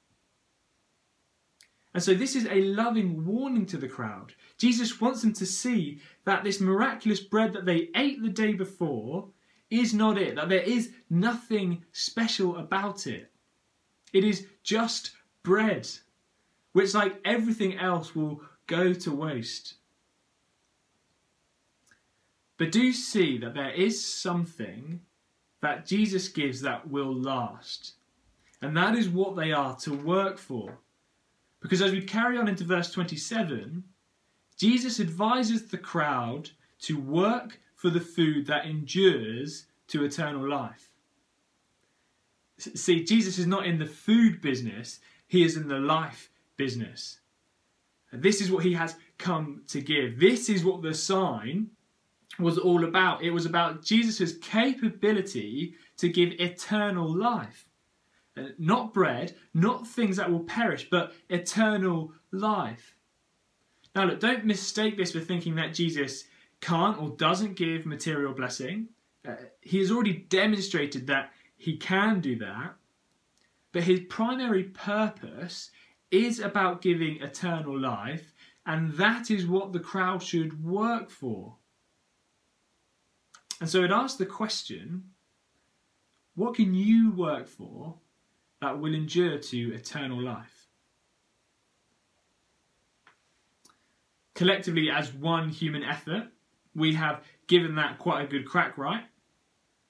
And 1.99 2.03
so, 2.05 2.15
this 2.15 2.37
is 2.37 2.47
a 2.47 2.63
loving 2.63 3.27
warning 3.27 3.67
to 3.67 3.77
the 3.77 3.89
crowd. 3.89 4.33
Jesus 4.57 5.01
wants 5.01 5.23
them 5.23 5.33
to 5.33 5.45
see 5.45 5.99
that 6.27 6.45
this 6.45 6.61
miraculous 6.61 7.19
bread 7.19 7.53
that 7.55 7.65
they 7.65 7.89
ate 7.97 8.23
the 8.23 8.29
day 8.29 8.53
before 8.53 9.27
is 9.69 9.93
not 9.93 10.17
it, 10.17 10.37
that 10.37 10.49
there 10.49 10.63
is 10.63 10.93
nothing 11.11 11.83
special 11.91 12.57
about 12.57 13.09
it. 13.09 13.33
It 14.13 14.23
is 14.23 14.47
just 14.63 15.11
bread, 15.43 15.89
which, 16.71 16.95
like 16.95 17.21
everything 17.25 17.77
else, 17.79 18.15
will 18.15 18.43
go 18.69 18.95
to 18.95 19.13
waste. 19.13 19.75
But 22.59 22.71
do 22.71 22.93
see 22.93 23.39
that 23.39 23.55
there 23.55 23.73
is 23.73 24.07
something 24.07 25.01
that 25.63 25.85
Jesus 25.85 26.29
gives 26.29 26.61
that 26.61 26.89
will 26.89 27.13
last. 27.13 27.95
And 28.63 28.77
that 28.77 28.95
is 28.95 29.09
what 29.09 29.35
they 29.35 29.51
are 29.51 29.75
to 29.79 29.95
work 29.95 30.39
for. 30.39 30.79
Because 31.61 31.83
as 31.83 31.93
we 31.93 32.01
carry 32.01 32.39
on 32.39 32.49
into 32.49 32.65
verse 32.65 32.91
27, 32.91 33.83
Jesus 34.57 35.01
advises 35.01 35.67
the 35.67 35.79
crowd 35.79 36.51
to 36.81 37.01
work 37.01 37.61
for 37.75 37.91
the 37.91 38.01
food 38.01 38.47
that 38.47 38.67
endures 38.67 39.67
to 39.89 40.05
eternal 40.05 40.49
life. 40.49 40.91
See, 42.59 43.05
Jesus 43.05 43.39
is 43.39 43.47
not 43.47 43.67
in 43.67 43.79
the 43.79 43.87
food 43.87 44.41
business, 44.41 45.01
he 45.29 45.45
is 45.45 45.57
in 45.57 45.69
the 45.69 45.79
life 45.79 46.31
business. 46.57 47.21
This 48.13 48.41
is 48.41 48.51
what 48.51 48.65
he 48.65 48.73
has 48.75 48.97
come 49.19 49.63
to 49.69 49.81
give. 49.81 50.19
This 50.19 50.49
is 50.49 50.65
what 50.65 50.83
the 50.83 50.95
sign 50.95 51.71
was 52.39 52.59
all 52.59 52.85
about. 52.85 53.23
It 53.23 53.31
was 53.31 53.47
about 53.47 53.85
Jesus' 53.85 54.39
capability 54.39 55.75
to 55.99 56.09
give 56.09 56.33
eternal 56.39 57.15
life. 57.15 57.68
Not 58.59 58.95
bread, 58.95 59.35
not 59.55 59.87
things 59.87 60.17
that 60.17 60.31
will 60.31 60.41
perish, 60.41 60.89
but 60.91 61.13
eternal 61.29 62.13
life. 62.31 62.95
Now, 63.95 64.05
look, 64.05 64.21
don't 64.21 64.45
mistake 64.45 64.97
this 64.97 65.13
for 65.13 65.21
thinking 65.21 65.57
that 65.57 65.75
Jesus 65.75 66.25
can't 66.61 66.99
or 66.99 67.11
doesn't 67.11 67.55
give 67.55 67.87
material 67.87 68.33
blessing. 68.33 68.89
Uh, 69.27 69.35
he 69.61 69.79
has 69.79 69.91
already 69.91 70.15
demonstrated 70.15 71.07
that 71.07 71.33
he 71.57 71.77
can 71.77 72.21
do 72.21 72.37
that, 72.37 72.75
but 73.73 73.83
his 73.83 74.01
primary 74.09 74.65
purpose 74.65 75.71
is 76.11 76.41
about 76.41 76.81
giving 76.81 77.21
eternal 77.21 77.79
life, 77.79 78.33
and 78.65 78.95
that 78.95 79.31
is 79.31 79.47
what 79.47 79.73
the 79.73 79.81
crowd 79.81 80.23
should 80.23 80.65
work 80.65 81.11
for. 81.11 81.57
And 83.61 83.69
so 83.69 83.83
it 83.83 83.91
asks 83.91 84.17
the 84.17 84.27
question 84.27 85.11
what 86.35 86.55
can 86.55 86.73
you 86.73 87.11
work 87.11 87.49
for 87.49 87.97
that 88.61 88.79
will 88.79 88.95
endure 88.95 89.39
to 89.39 89.75
eternal 89.75 90.21
life? 90.21 90.67
Collectively, 94.35 94.89
as 94.91 95.13
one 95.13 95.49
human 95.49 95.83
effort, 95.83 96.29
we 96.75 96.95
have 96.95 97.23
given 97.49 97.75
that 97.75 97.99
quite 97.99 98.25
a 98.25 98.27
good 98.27 98.47
crack, 98.47 98.79
right? 98.79 99.05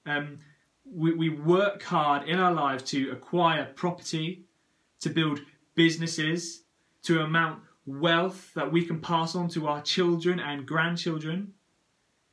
Um, 0.05 0.39
we, 0.83 1.13
we 1.13 1.29
work 1.29 1.83
hard 1.83 2.27
in 2.27 2.39
our 2.39 2.51
lives 2.51 2.83
to 2.83 3.11
acquire 3.11 3.65
property, 3.75 4.45
to 5.01 5.09
build 5.09 5.41
businesses, 5.75 6.63
to 7.03 7.21
amount 7.21 7.61
wealth 7.85 8.51
that 8.55 8.71
we 8.71 8.85
can 8.85 8.99
pass 8.99 9.35
on 9.35 9.49
to 9.49 9.67
our 9.67 9.81
children 9.81 10.39
and 10.39 10.65
grandchildren. 10.65 11.53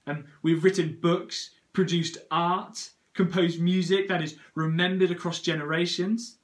Um, 0.06 0.24
we've 0.42 0.64
written 0.64 0.98
books, 1.00 1.50
produced 1.72 2.18
art, 2.30 2.90
composed 3.16 3.60
music 3.60 4.08
that 4.08 4.22
is 4.22 4.36
remembered 4.54 5.10
across 5.10 5.40
generations. 5.40 6.36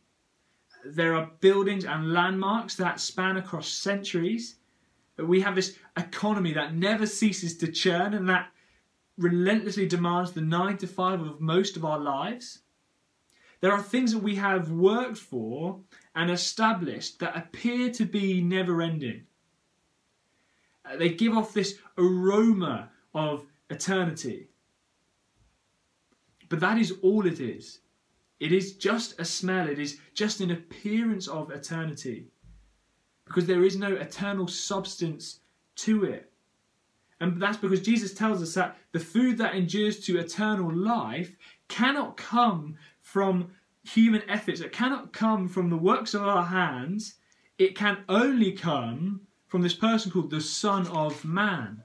There 0.85 1.15
are 1.15 1.31
buildings 1.41 1.85
and 1.85 2.13
landmarks 2.13 2.75
that 2.77 2.99
span 2.99 3.37
across 3.37 3.69
centuries. 3.69 4.57
We 5.17 5.43
have 5.43 5.55
this 5.55 5.77
economy 5.97 6.53
that 6.55 6.75
never 6.75 7.07
ceases 7.07 7.57
to 7.59 7.71
churn 7.71 8.15
and 8.15 8.29
that 8.29 8.49
relentlessly 9.19 9.87
demands 9.87 10.33
the 10.33 10.41
nine 10.41 10.79
to 10.79 10.87
five 10.87 11.21
of 11.21 11.41
most 11.41 11.77
of 11.77 11.85
our 11.85 11.99
lives. 11.99 12.61
There 13.61 13.71
are 13.73 13.83
things 13.83 14.13
that 14.13 14.23
we 14.23 14.35
have 14.37 14.73
worked 14.73 15.19
for 15.19 15.79
and 16.17 16.31
established 16.31 17.21
that 17.21 17.37
appear 17.37 17.91
to 17.93 18.05
be 18.05 18.41
never 18.41 18.83
ending. 18.83 19.27
Uh, 20.85 20.97
they 20.97 21.11
give 21.11 21.37
off 21.37 21.55
this 21.55 21.79
aroma 21.97 22.91
of 23.15 23.47
eternity. 23.71 24.49
But 26.53 26.61
that 26.61 26.77
is 26.77 26.93
all 27.01 27.25
it 27.25 27.41
is. 27.41 27.79
It 28.39 28.53
is 28.53 28.75
just 28.75 29.19
a 29.19 29.25
smell, 29.25 29.71
it 29.71 29.79
is 29.79 29.99
just 30.13 30.43
an 30.43 30.51
appearance 30.51 31.27
of 31.27 31.51
eternity. 31.51 32.27
Because 33.25 33.47
there 33.47 33.65
is 33.65 33.79
no 33.79 33.95
eternal 33.95 34.47
substance 34.47 35.41
to 35.77 36.05
it. 36.05 36.31
And 37.21 37.41
that's 37.41 37.57
because 37.57 37.81
Jesus 37.81 38.13
tells 38.13 38.43
us 38.43 38.53
that 38.53 38.77
the 38.93 39.01
food 39.01 39.39
that 39.39 39.55
endures 39.55 40.01
to 40.01 40.19
eternal 40.19 40.71
life 40.71 41.35
cannot 41.69 42.19
come 42.19 42.77
from 43.01 43.53
human 43.83 44.21
efforts, 44.29 44.61
it 44.61 44.73
cannot 44.73 45.15
come 45.15 45.49
from 45.49 45.71
the 45.71 45.77
works 45.79 46.13
of 46.13 46.21
our 46.21 46.45
hands, 46.45 47.15
it 47.57 47.75
can 47.75 48.05
only 48.11 48.53
come 48.53 49.23
from 49.47 49.63
this 49.63 49.73
person 49.73 50.13
called 50.13 50.29
the 50.29 50.43
Son 50.43 50.87
of 50.89 51.25
Man. 51.25 51.83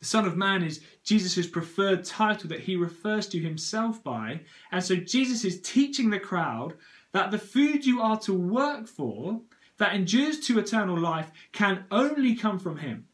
The 0.00 0.06
Son 0.06 0.26
of 0.26 0.36
Man 0.36 0.62
is 0.62 0.80
Jesus' 1.02 1.46
preferred 1.46 2.04
title 2.04 2.48
that 2.50 2.60
he 2.60 2.76
refers 2.76 3.26
to 3.28 3.40
himself 3.40 4.02
by. 4.04 4.40
And 4.70 4.82
so 4.82 4.94
Jesus 4.94 5.44
is 5.44 5.60
teaching 5.60 6.10
the 6.10 6.20
crowd 6.20 6.74
that 7.12 7.30
the 7.30 7.38
food 7.38 7.84
you 7.84 8.00
are 8.00 8.18
to 8.20 8.32
work 8.32 8.86
for, 8.86 9.40
that 9.78 9.94
endures 9.94 10.40
to 10.40 10.58
eternal 10.58 10.98
life, 10.98 11.32
can 11.52 11.84
only 11.90 12.34
come 12.34 12.58
from 12.58 12.78
him. 12.78 13.06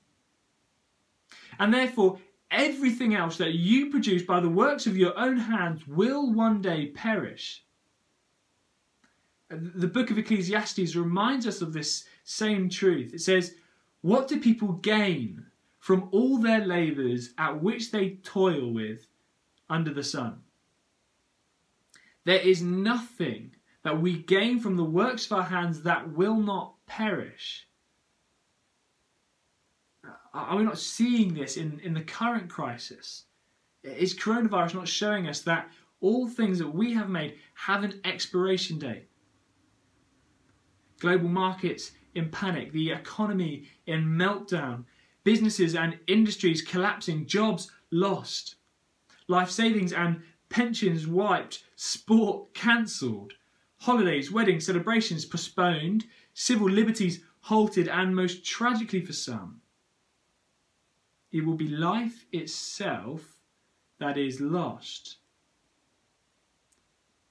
And 1.58 1.72
therefore, 1.72 2.18
everything 2.50 3.14
else 3.14 3.36
that 3.38 3.54
you 3.54 3.90
produce 3.90 4.22
by 4.22 4.40
the 4.40 4.48
works 4.48 4.86
of 4.86 4.96
your 4.96 5.18
own 5.18 5.38
hands 5.38 5.86
will 5.86 6.32
one 6.32 6.60
day 6.60 6.88
perish. 6.88 7.64
The 9.48 9.86
book 9.86 10.10
of 10.10 10.18
Ecclesiastes 10.18 10.96
reminds 10.96 11.46
us 11.46 11.62
of 11.62 11.72
this 11.72 12.04
same 12.24 12.68
truth. 12.68 13.14
It 13.14 13.20
says, 13.20 13.54
What 14.00 14.28
do 14.28 14.40
people 14.40 14.72
gain 14.72 15.46
from 15.84 16.08
all 16.12 16.38
their 16.38 16.64
labours 16.64 17.34
at 17.36 17.62
which 17.62 17.90
they 17.90 18.08
toil 18.22 18.72
with 18.72 19.06
under 19.68 19.92
the 19.92 20.02
sun? 20.02 20.40
There 22.24 22.40
is 22.40 22.62
nothing 22.62 23.54
that 23.82 24.00
we 24.00 24.16
gain 24.16 24.60
from 24.60 24.78
the 24.78 24.82
works 24.82 25.26
of 25.26 25.32
our 25.32 25.42
hands 25.42 25.82
that 25.82 26.10
will 26.10 26.38
not 26.40 26.72
perish. 26.86 27.68
Are 30.32 30.56
we 30.56 30.64
not 30.64 30.78
seeing 30.78 31.34
this 31.34 31.58
in, 31.58 31.78
in 31.80 31.92
the 31.92 32.00
current 32.00 32.48
crisis? 32.48 33.24
Is 33.82 34.16
coronavirus 34.16 34.76
not 34.76 34.88
showing 34.88 35.28
us 35.28 35.42
that 35.42 35.68
all 36.00 36.26
things 36.26 36.58
that 36.60 36.74
we 36.74 36.94
have 36.94 37.10
made 37.10 37.34
have 37.56 37.84
an 37.84 38.00
expiration 38.06 38.78
date? 38.78 39.06
Global 40.98 41.28
markets 41.28 41.92
in 42.14 42.30
panic, 42.30 42.72
the 42.72 42.92
economy 42.92 43.64
in 43.86 44.06
meltdown, 44.06 44.84
businesses 45.24 45.74
and 45.74 45.98
industries 46.06 46.62
collapsing, 46.62 47.26
jobs 47.26 47.70
lost, 47.90 48.56
life 49.26 49.50
savings 49.50 49.92
and 49.92 50.22
pensions 50.48 51.06
wiped, 51.06 51.64
sport 51.76 52.54
cancelled, 52.54 53.32
holidays, 53.78 54.30
weddings, 54.30 54.66
celebrations 54.66 55.24
postponed, 55.24 56.04
civil 56.34 56.68
liberties 56.68 57.20
halted, 57.40 57.88
and 57.88 58.14
most 58.14 58.44
tragically 58.44 59.04
for 59.04 59.12
some, 59.12 59.60
it 61.32 61.44
will 61.44 61.56
be 61.56 61.68
life 61.68 62.26
itself 62.32 63.38
that 63.98 64.16
is 64.16 64.40
lost. 64.40 65.16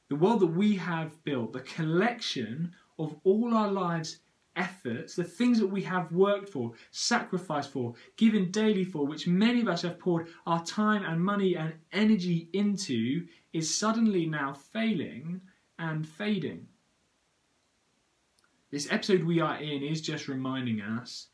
The 0.10 0.16
world 0.16 0.42
that 0.42 0.48
we 0.48 0.76
have 0.76 1.24
built, 1.24 1.54
the 1.54 1.62
collection 1.62 2.74
of 3.00 3.16
all 3.24 3.54
our 3.54 3.72
lives' 3.72 4.20
efforts, 4.56 5.16
the 5.16 5.24
things 5.24 5.60
that 5.60 5.68
we 5.68 5.82
have 5.84 6.12
worked 6.12 6.50
for, 6.50 6.72
sacrificed 6.92 7.72
for, 7.72 7.94
given 8.18 8.52
daily 8.52 8.84
for, 8.84 9.06
which 9.06 9.28
many 9.28 9.62
of 9.62 9.68
us 9.68 9.82
have 9.82 10.00
poured 10.00 10.28
our 10.46 10.64
time 10.66 11.04
and 11.04 11.24
money 11.24 11.56
and 11.56 11.74
energy 11.92 12.50
into, 12.54 13.26
is 13.52 13.74
suddenly 13.74 14.26
now 14.26 14.54
failing 14.54 15.42
and 15.80 16.08
fading. 16.08 16.68
This 18.72 18.92
episode 18.92 19.24
we 19.24 19.40
are 19.40 19.58
in 19.58 19.84
is 19.84 20.02
just 20.02 20.28
reminding 20.28 20.82
us 20.82 21.28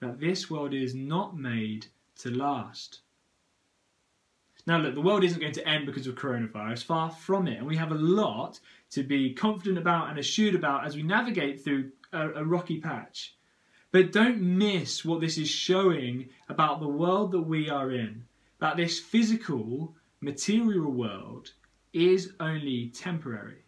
that 0.00 0.18
this 0.18 0.50
world 0.50 0.74
is 0.74 0.94
not 0.94 1.36
made 1.36 1.86
to 2.18 2.30
last. 2.30 3.00
Now, 4.66 4.78
look, 4.78 4.94
the 4.94 5.00
world 5.00 5.24
isn't 5.24 5.40
going 5.40 5.52
to 5.52 5.68
end 5.68 5.84
because 5.84 6.06
of 6.06 6.14
coronavirus, 6.14 6.84
far 6.84 7.10
from 7.10 7.46
it. 7.46 7.58
And 7.58 7.66
we 7.66 7.76
have 7.76 7.92
a 7.92 7.96
lot 7.96 8.58
to 8.90 9.02
be 9.02 9.34
confident 9.34 9.76
about 9.78 10.08
and 10.08 10.18
assured 10.18 10.54
about 10.54 10.86
as 10.86 10.96
we 10.96 11.02
navigate 11.02 11.62
through 11.62 11.92
a, 12.14 12.32
a 12.36 12.44
rocky 12.44 12.80
patch. 12.80 13.36
But 13.92 14.12
don't 14.12 14.40
miss 14.40 15.04
what 15.04 15.20
this 15.20 15.38
is 15.38 15.48
showing 15.48 16.28
about 16.48 16.80
the 16.80 16.88
world 16.88 17.32
that 17.32 17.42
we 17.42 17.68
are 17.68 17.92
in. 17.92 18.24
That 18.60 18.76
this 18.76 18.98
physical, 18.98 19.94
material 20.20 20.90
world 20.90 21.52
is 21.92 22.32
only 22.40 22.88
temporary. 22.88 23.64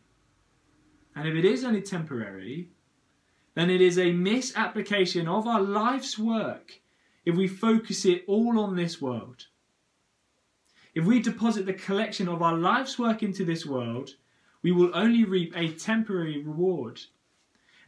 And 1.14 1.28
if 1.28 1.34
it 1.34 1.44
is 1.44 1.64
only 1.64 1.82
temporary, 1.82 2.70
then 3.54 3.70
it 3.70 3.80
is 3.80 3.98
a 3.98 4.12
misapplication 4.12 5.28
of 5.28 5.46
our 5.46 5.62
life's 5.62 6.18
work 6.18 6.80
if 7.24 7.34
we 7.34 7.48
focus 7.48 8.04
it 8.04 8.24
all 8.26 8.58
on 8.58 8.76
this 8.76 9.00
world. 9.00 9.46
If 10.94 11.04
we 11.04 11.20
deposit 11.20 11.66
the 11.66 11.74
collection 11.74 12.28
of 12.28 12.42
our 12.42 12.56
life's 12.56 12.98
work 12.98 13.22
into 13.22 13.44
this 13.44 13.66
world, 13.66 14.10
we 14.62 14.72
will 14.72 14.90
only 14.94 15.24
reap 15.24 15.52
a 15.56 15.72
temporary 15.72 16.42
reward. 16.42 17.00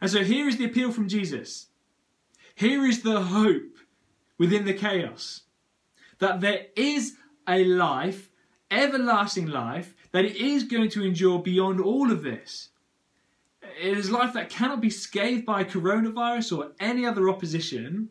And 0.00 0.10
so 0.10 0.22
here 0.22 0.48
is 0.48 0.56
the 0.56 0.64
appeal 0.64 0.92
from 0.92 1.08
Jesus. 1.08 1.66
Here 2.54 2.84
is 2.84 3.02
the 3.02 3.20
hope 3.22 3.76
within 4.38 4.64
the 4.64 4.74
chaos 4.74 5.42
that 6.18 6.40
there 6.40 6.66
is 6.76 7.14
a 7.48 7.64
life, 7.64 8.30
everlasting 8.70 9.46
life, 9.46 9.94
that 10.12 10.24
it 10.24 10.36
is 10.36 10.64
going 10.64 10.90
to 10.90 11.04
endure 11.04 11.38
beyond 11.38 11.80
all 11.80 12.10
of 12.10 12.22
this. 12.22 12.70
It 13.80 13.96
is 13.96 14.10
life 14.10 14.32
that 14.32 14.50
cannot 14.50 14.80
be 14.80 14.90
scathed 14.90 15.46
by 15.46 15.64
coronavirus 15.64 16.56
or 16.58 16.72
any 16.80 17.06
other 17.06 17.28
opposition, 17.28 18.10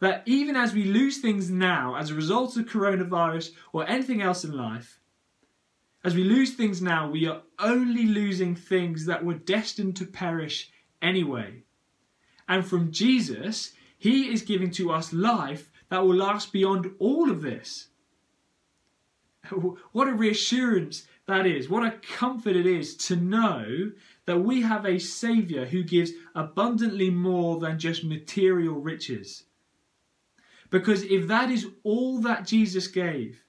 that 0.00 0.22
even 0.26 0.56
as 0.56 0.74
we 0.74 0.84
lose 0.84 1.18
things 1.18 1.50
now 1.50 1.96
as 1.96 2.10
a 2.10 2.14
result 2.14 2.56
of 2.56 2.66
coronavirus 2.66 3.52
or 3.72 3.88
anything 3.88 4.20
else 4.20 4.44
in 4.44 4.52
life, 4.52 5.00
as 6.02 6.14
we 6.14 6.24
lose 6.24 6.54
things 6.54 6.80
now, 6.80 7.10
we 7.10 7.26
are 7.26 7.42
only 7.58 8.06
losing 8.06 8.54
things 8.54 9.04
that 9.06 9.24
were 9.24 9.34
destined 9.34 9.96
to 9.96 10.06
perish 10.06 10.70
anyway. 11.02 11.62
And 12.48 12.66
from 12.66 12.90
Jesus, 12.90 13.72
He 13.98 14.32
is 14.32 14.42
giving 14.42 14.70
to 14.72 14.90
us 14.90 15.12
life 15.12 15.70
that 15.88 16.04
will 16.04 16.16
last 16.16 16.52
beyond 16.52 16.92
all 16.98 17.30
of 17.30 17.42
this. 17.42 17.88
What 19.92 20.08
a 20.08 20.12
reassurance 20.12 21.06
that 21.26 21.46
is. 21.46 21.68
What 21.68 21.86
a 21.86 21.98
comfort 21.98 22.56
it 22.56 22.66
is 22.66 22.96
to 23.08 23.16
know 23.16 23.92
that 24.26 24.40
we 24.40 24.62
have 24.62 24.84
a 24.84 24.98
Saviour 24.98 25.64
who 25.64 25.82
gives 25.82 26.12
abundantly 26.34 27.10
more 27.10 27.58
than 27.58 27.78
just 27.78 28.04
material 28.04 28.74
riches. 28.74 29.44
Because 30.70 31.02
if 31.02 31.26
that 31.28 31.50
is 31.50 31.66
all 31.82 32.20
that 32.20 32.46
Jesus 32.46 32.86
gave, 32.86 33.42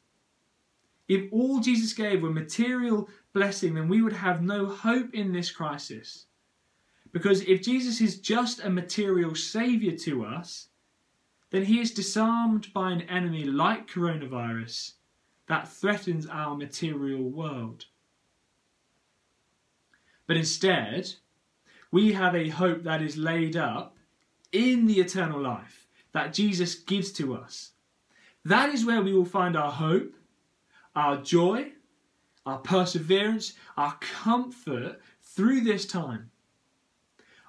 if 1.08 1.32
all 1.32 1.60
Jesus 1.60 1.94
gave 1.94 2.22
were 2.22 2.32
material 2.32 3.10
blessing, 3.34 3.76
then 3.76 3.88
we 3.88 4.02
would 4.02 4.14
have 4.14 4.42
no 4.42 4.66
hope 4.66 5.14
in 5.14 5.32
this 5.32 5.52
crisis. 5.52 6.26
Because 7.12 7.42
if 7.42 7.62
Jesus 7.62 8.00
is 8.00 8.20
just 8.20 8.64
a 8.64 8.70
material 8.70 9.36
saviour 9.36 9.96
to 9.98 10.26
us, 10.26 10.68
then 11.50 11.66
he 11.66 11.80
is 11.80 11.92
disarmed 11.92 12.72
by 12.74 12.92
an 12.92 13.02
enemy 13.04 13.44
like 13.44 13.90
coronavirus 13.90 14.94
that 15.48 15.68
threatens 15.68 16.26
our 16.26 16.56
material 16.56 17.24
world. 17.24 17.86
But 20.26 20.38
instead, 20.38 21.14
we 21.92 22.14
have 22.14 22.36
a 22.36 22.48
hope 22.48 22.84
that 22.84 23.02
is 23.02 23.18
laid 23.18 23.58
up 23.58 23.98
in 24.54 24.88
the 24.88 25.02
eternal 25.02 25.42
life 25.42 25.88
that 26.14 26.34
Jesus 26.34 26.76
gives 26.76 27.12
to 27.14 27.36
us. 27.36 27.72
That 28.46 28.70
is 28.70 28.86
where 28.86 29.02
we 29.02 29.14
will 29.14 29.26
find 29.26 29.58
our 29.58 29.72
hope, 29.72 30.14
our 30.96 31.18
joy, 31.18 31.74
our 32.46 32.60
perseverance, 32.60 33.54
our 33.78 33.98
comfort 34.00 35.02
through 35.22 35.62
this 35.62 35.86
time. 35.86 36.31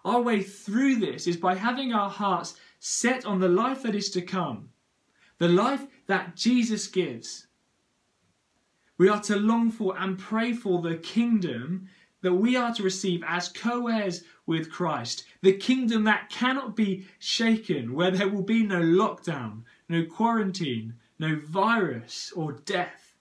Our 0.04 0.20
way 0.20 0.42
through 0.42 0.96
this 0.96 1.26
is 1.26 1.36
by 1.36 1.54
having 1.54 1.92
our 1.92 2.10
hearts 2.10 2.56
set 2.80 3.24
on 3.24 3.38
the 3.38 3.48
life 3.48 3.82
that 3.82 3.94
is 3.94 4.10
to 4.10 4.22
come, 4.22 4.70
the 5.38 5.48
life 5.48 5.86
that 6.06 6.34
Jesus 6.36 6.88
gives. 6.88 7.46
We 8.98 9.08
are 9.08 9.20
to 9.22 9.36
long 9.36 9.70
for 9.70 9.96
and 9.98 10.18
pray 10.18 10.52
for 10.52 10.82
the 10.82 10.96
kingdom 10.96 11.88
that 12.22 12.34
we 12.34 12.56
are 12.56 12.74
to 12.74 12.82
receive 12.82 13.22
as 13.26 13.48
co 13.48 13.88
heirs 13.88 14.24
with 14.46 14.70
Christ, 14.70 15.24
the 15.40 15.52
kingdom 15.52 16.04
that 16.04 16.30
cannot 16.30 16.76
be 16.76 17.06
shaken, 17.18 17.94
where 17.94 18.10
there 18.10 18.28
will 18.28 18.42
be 18.42 18.62
no 18.62 18.80
lockdown, 18.80 19.62
no 19.88 20.04
quarantine, 20.04 20.94
no 21.18 21.40
virus 21.44 22.32
or 22.34 22.52
death. 22.52 23.14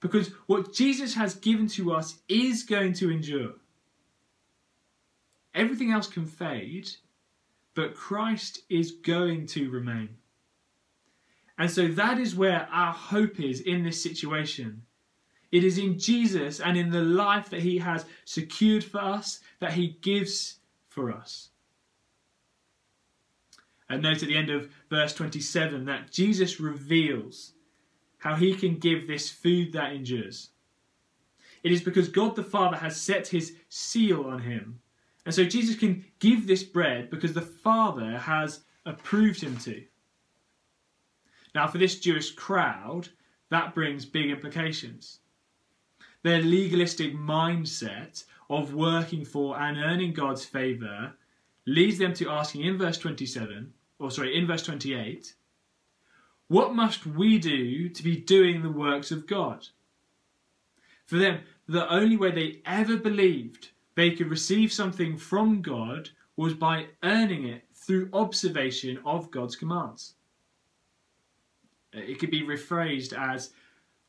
Because 0.00 0.28
what 0.46 0.72
Jesus 0.72 1.14
has 1.14 1.34
given 1.34 1.66
to 1.68 1.92
us 1.92 2.18
is 2.28 2.62
going 2.62 2.92
to 2.94 3.10
endure. 3.10 3.54
Everything 5.54 5.92
else 5.92 6.08
can 6.08 6.26
fade, 6.26 6.90
but 7.74 7.94
Christ 7.94 8.60
is 8.68 8.92
going 8.92 9.46
to 9.48 9.70
remain. 9.70 10.08
And 11.56 11.70
so 11.70 11.88
that 11.88 12.18
is 12.18 12.34
where 12.34 12.68
our 12.72 12.92
hope 12.92 13.38
is 13.38 13.60
in 13.60 13.84
this 13.84 14.02
situation 14.02 14.82
it 15.54 15.62
is 15.62 15.78
in 15.78 16.00
Jesus 16.00 16.58
and 16.58 16.76
in 16.76 16.90
the 16.90 17.00
life 17.00 17.48
that 17.50 17.62
He 17.62 17.78
has 17.78 18.04
secured 18.24 18.82
for 18.82 18.98
us 18.98 19.38
that 19.60 19.74
He 19.74 19.96
gives 20.02 20.56
for 20.88 21.12
us. 21.12 21.50
And 23.88 24.02
note 24.02 24.24
at 24.24 24.28
the 24.28 24.36
end 24.36 24.50
of 24.50 24.68
verse 24.90 25.14
27 25.14 25.84
that 25.84 26.10
Jesus 26.10 26.58
reveals 26.58 27.52
how 28.18 28.34
He 28.34 28.52
can 28.52 28.80
give 28.80 29.06
this 29.06 29.30
food 29.30 29.72
that 29.74 29.92
endures. 29.92 30.50
It 31.62 31.70
is 31.70 31.82
because 31.82 32.08
God 32.08 32.34
the 32.34 32.42
Father 32.42 32.78
has 32.78 33.00
set 33.00 33.28
His 33.28 33.54
seal 33.68 34.24
on 34.24 34.40
Him. 34.40 34.80
And 35.26 35.34
so 35.34 35.44
Jesus 35.44 35.76
can 35.76 36.04
give 36.18 36.46
this 36.46 36.62
bread 36.62 37.10
because 37.10 37.32
the 37.32 37.40
Father 37.40 38.18
has 38.18 38.60
approved 38.84 39.40
Him 39.40 39.56
to. 39.58 39.82
Now, 41.54 41.66
for 41.66 41.78
this 41.78 42.00
Jewish 42.00 42.32
crowd, 42.32 43.08
that 43.50 43.74
brings 43.74 44.04
big 44.04 44.30
implications 44.30 45.20
their 46.24 46.42
legalistic 46.42 47.14
mindset 47.14 48.24
of 48.50 48.74
working 48.74 49.24
for 49.24 49.60
and 49.60 49.76
earning 49.76 50.12
God's 50.12 50.44
favour 50.44 51.12
leads 51.66 51.98
them 51.98 52.14
to 52.14 52.30
asking 52.30 52.62
in 52.62 52.78
verse 52.78 52.98
27, 52.98 53.72
or 53.98 54.10
sorry, 54.10 54.36
in 54.36 54.46
verse 54.46 54.62
28, 54.62 55.34
what 56.48 56.74
must 56.74 57.06
we 57.06 57.38
do 57.38 57.88
to 57.88 58.02
be 58.02 58.16
doing 58.16 58.62
the 58.62 58.70
works 58.70 59.10
of 59.10 59.26
God? 59.26 59.68
For 61.06 61.16
them, 61.16 61.40
the 61.68 61.90
only 61.92 62.16
way 62.16 62.30
they 62.30 62.62
ever 62.64 62.96
believed 62.96 63.70
they 63.94 64.10
could 64.10 64.30
receive 64.30 64.72
something 64.72 65.16
from 65.16 65.62
God 65.62 66.10
was 66.36 66.54
by 66.54 66.86
earning 67.02 67.46
it 67.46 67.64
through 67.74 68.10
observation 68.12 68.98
of 69.04 69.30
God's 69.30 69.56
commands. 69.56 70.14
It 71.92 72.18
could 72.18 72.30
be 72.30 72.42
rephrased 72.42 73.12
as 73.16 73.50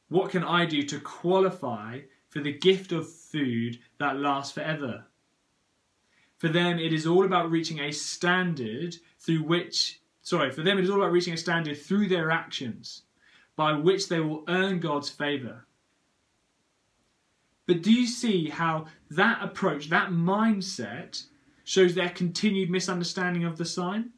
what 0.10 0.32
can 0.32 0.44
I 0.44 0.66
do 0.66 0.84
to 0.84 1.00
qualify 1.00 2.02
for 2.30 2.40
the 2.40 2.54
gift 2.54 2.92
of 2.92 3.12
food 3.12 3.80
that 4.00 4.20
lasts 4.20 4.54
forever? 4.54 5.06
For 6.38 6.50
them, 6.50 6.80
it 6.80 6.94
is 6.94 7.08
all 7.08 7.26
about 7.26 7.52
reaching 7.52 7.80
a 7.80 7.92
standard 7.92 8.96
through 9.20 9.44
which, 9.44 10.02
sorry, 10.22 10.52
for 10.52 10.62
them, 10.62 10.78
it 10.78 10.84
is 10.84 10.90
all 10.90 10.98
about 10.98 11.12
reaching 11.12 11.34
a 11.34 11.38
standard 11.38 11.78
through 11.78 12.08
their 12.08 12.32
actions 12.32 13.04
by 13.56 13.74
which 13.74 14.10
they 14.10 14.20
will 14.20 14.44
earn 14.48 14.80
God's 14.80 15.10
favour. 15.10 15.66
But 17.68 17.82
do 17.82 17.92
you 17.92 18.06
see 18.06 18.50
how 18.50 18.86
that 19.10 19.42
approach, 19.42 19.90
that 19.90 20.10
mindset, 20.10 21.24
shows 21.64 21.96
their 21.96 22.10
continued 22.10 22.70
misunderstanding 22.70 23.44
of 23.44 23.58
the 23.58 23.66
sign? 23.66 24.12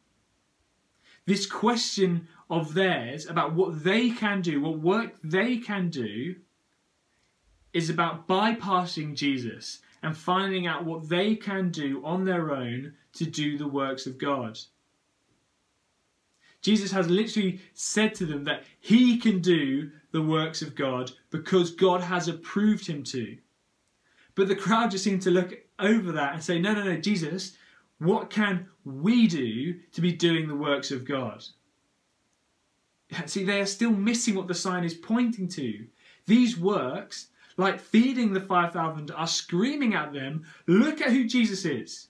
This 1.26 1.46
question 1.46 2.28
of 2.50 2.74
theirs 2.74 3.26
about 3.26 3.54
what 3.54 3.84
they 3.84 4.10
can 4.10 4.42
do, 4.42 4.62
what 4.62 4.80
work 4.80 5.16
they 5.24 5.58
can 5.58 5.90
do, 5.90 6.36
is 7.74 7.90
about 7.90 8.28
bypassing 8.28 9.16
Jesus 9.16 9.80
and 10.02 10.16
finding 10.16 10.68
out 10.68 10.86
what 10.86 11.10
they 11.10 11.36
can 11.36 11.70
do 11.70 12.04
on 12.06 12.26
their 12.26 12.52
own 12.52 12.94
to 13.14 13.26
do 13.26 13.58
the 13.58 13.68
works 13.68 14.06
of 14.06 14.18
God. 14.18 14.58
Jesus 16.68 16.92
has 16.92 17.10
literally 17.10 17.62
said 17.74 18.14
to 18.16 18.26
them 18.26 18.44
that 18.44 18.66
he 18.82 19.18
can 19.20 19.40
do 19.40 19.90
the 20.12 20.22
works 20.22 20.62
of 20.62 20.76
God 20.76 21.10
because 21.30 21.72
God 21.72 22.02
has 22.02 22.28
approved 22.28 22.86
him 22.86 23.04
to. 23.06 23.38
But 24.36 24.50
the 24.50 24.56
crowd 24.58 24.92
just 24.92 25.06
seemed 25.06 25.22
to 25.22 25.32
look 25.32 25.54
over 25.80 26.12
that 26.12 26.34
and 26.34 26.44
say, 26.44 26.60
No, 26.60 26.74
no, 26.74 26.84
no, 26.84 26.98
Jesus, 26.98 27.56
what 28.00 28.30
can 28.30 28.68
we 28.84 29.28
do 29.28 29.80
to 29.94 30.02
be 30.02 30.12
doing 30.12 30.46
the 30.46 30.58
works 30.58 30.92
of 30.92 31.08
God? 31.08 31.42
See, 33.28 33.46
they 33.46 33.62
are 33.62 33.66
still 33.66 33.92
missing 33.92 34.36
what 34.36 34.50
the 34.50 34.54
sign 34.54 34.84
is 34.84 34.94
pointing 34.94 35.48
to. 35.48 35.88
These 36.26 36.60
works, 36.60 37.30
like 37.56 37.80
feeding 37.80 38.34
the 38.34 38.42
5,000, 38.42 39.10
are 39.12 39.26
screaming 39.26 39.94
at 39.94 40.12
them, 40.12 40.46
Look 40.66 41.00
at 41.00 41.12
who 41.12 41.24
Jesus 41.24 41.64
is. 41.64 42.10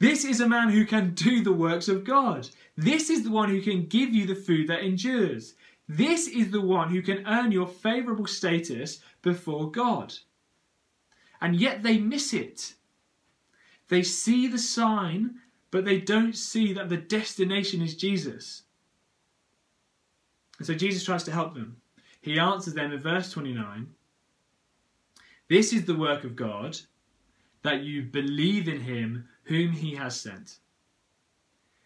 This 0.00 0.24
is 0.24 0.40
a 0.40 0.48
man 0.48 0.70
who 0.70 0.86
can 0.86 1.12
do 1.14 1.42
the 1.42 1.52
works 1.52 1.86
of 1.86 2.04
God. 2.04 2.48
This 2.76 3.10
is 3.10 3.22
the 3.22 3.30
one 3.30 3.50
who 3.50 3.60
can 3.60 3.84
give 3.84 4.14
you 4.14 4.26
the 4.26 4.34
food 4.34 4.66
that 4.68 4.80
endures. 4.80 5.54
This 5.88 6.26
is 6.26 6.50
the 6.50 6.60
one 6.60 6.88
who 6.88 7.02
can 7.02 7.26
earn 7.26 7.52
your 7.52 7.66
favourable 7.66 8.26
status 8.26 9.00
before 9.20 9.70
God. 9.70 10.14
And 11.42 11.60
yet 11.60 11.82
they 11.82 11.98
miss 11.98 12.32
it. 12.32 12.74
They 13.88 14.02
see 14.02 14.46
the 14.46 14.58
sign, 14.58 15.34
but 15.70 15.84
they 15.84 15.98
don't 15.98 16.36
see 16.36 16.72
that 16.72 16.88
the 16.88 16.96
destination 16.96 17.82
is 17.82 17.94
Jesus. 17.94 18.62
And 20.58 20.66
so 20.66 20.74
Jesus 20.74 21.04
tries 21.04 21.24
to 21.24 21.32
help 21.32 21.54
them. 21.54 21.76
He 22.22 22.38
answers 22.38 22.74
them 22.74 22.92
in 22.92 23.00
verse 23.00 23.32
29 23.32 23.86
This 25.48 25.74
is 25.74 25.84
the 25.84 25.96
work 25.96 26.24
of 26.24 26.36
God, 26.36 26.78
that 27.62 27.82
you 27.82 28.02
believe 28.02 28.66
in 28.66 28.80
him 28.80 29.28
whom 29.50 29.72
he 29.72 29.96
has 29.96 30.18
sent. 30.18 30.58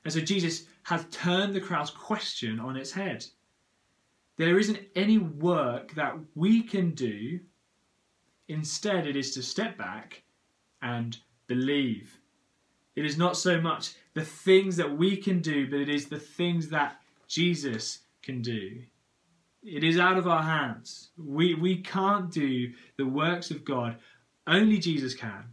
And 0.04 0.12
so 0.12 0.20
Jesus 0.20 0.66
has 0.82 1.06
turned 1.10 1.54
the 1.54 1.62
crowd's 1.62 1.90
question 1.90 2.60
on 2.60 2.76
its 2.76 2.92
head. 2.92 3.24
There 4.36 4.58
isn't 4.58 4.80
any 4.94 5.16
work 5.16 5.94
that 5.94 6.14
we 6.34 6.62
can 6.62 6.90
do. 6.90 7.40
Instead, 8.48 9.06
it 9.06 9.16
is 9.16 9.32
to 9.32 9.42
step 9.42 9.78
back 9.78 10.24
and 10.82 11.16
believe. 11.46 12.18
It 12.96 13.06
is 13.06 13.16
not 13.16 13.34
so 13.34 13.58
much 13.58 13.94
the 14.12 14.26
things 14.26 14.76
that 14.76 14.98
we 14.98 15.16
can 15.16 15.40
do, 15.40 15.66
but 15.66 15.80
it 15.80 15.88
is 15.88 16.04
the 16.04 16.20
things 16.20 16.68
that 16.68 17.00
Jesus 17.28 18.00
can 18.20 18.42
do. 18.42 18.82
It 19.62 19.84
is 19.84 19.98
out 19.98 20.18
of 20.18 20.28
our 20.28 20.42
hands. 20.42 21.12
We, 21.16 21.54
we 21.54 21.78
can't 21.78 22.30
do 22.30 22.74
the 22.98 23.06
works 23.06 23.50
of 23.50 23.64
God, 23.64 23.96
only 24.46 24.76
Jesus 24.76 25.14
can. 25.14 25.44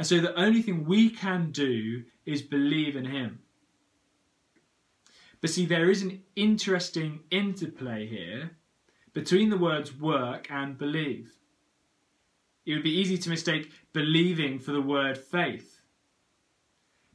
And 0.00 0.06
so 0.06 0.18
the 0.18 0.34
only 0.40 0.62
thing 0.62 0.86
we 0.86 1.10
can 1.10 1.50
do 1.50 2.04
is 2.24 2.40
believe 2.40 2.96
in 2.96 3.04
Him. 3.04 3.40
But 5.42 5.50
see, 5.50 5.66
there 5.66 5.90
is 5.90 6.00
an 6.00 6.22
interesting 6.34 7.20
interplay 7.30 8.06
here 8.06 8.52
between 9.12 9.50
the 9.50 9.58
words 9.58 9.94
work 9.94 10.50
and 10.50 10.78
believe. 10.78 11.34
It 12.64 12.72
would 12.72 12.82
be 12.82 12.98
easy 12.98 13.18
to 13.18 13.28
mistake 13.28 13.72
believing 13.92 14.58
for 14.58 14.72
the 14.72 14.80
word 14.80 15.18
faith. 15.18 15.82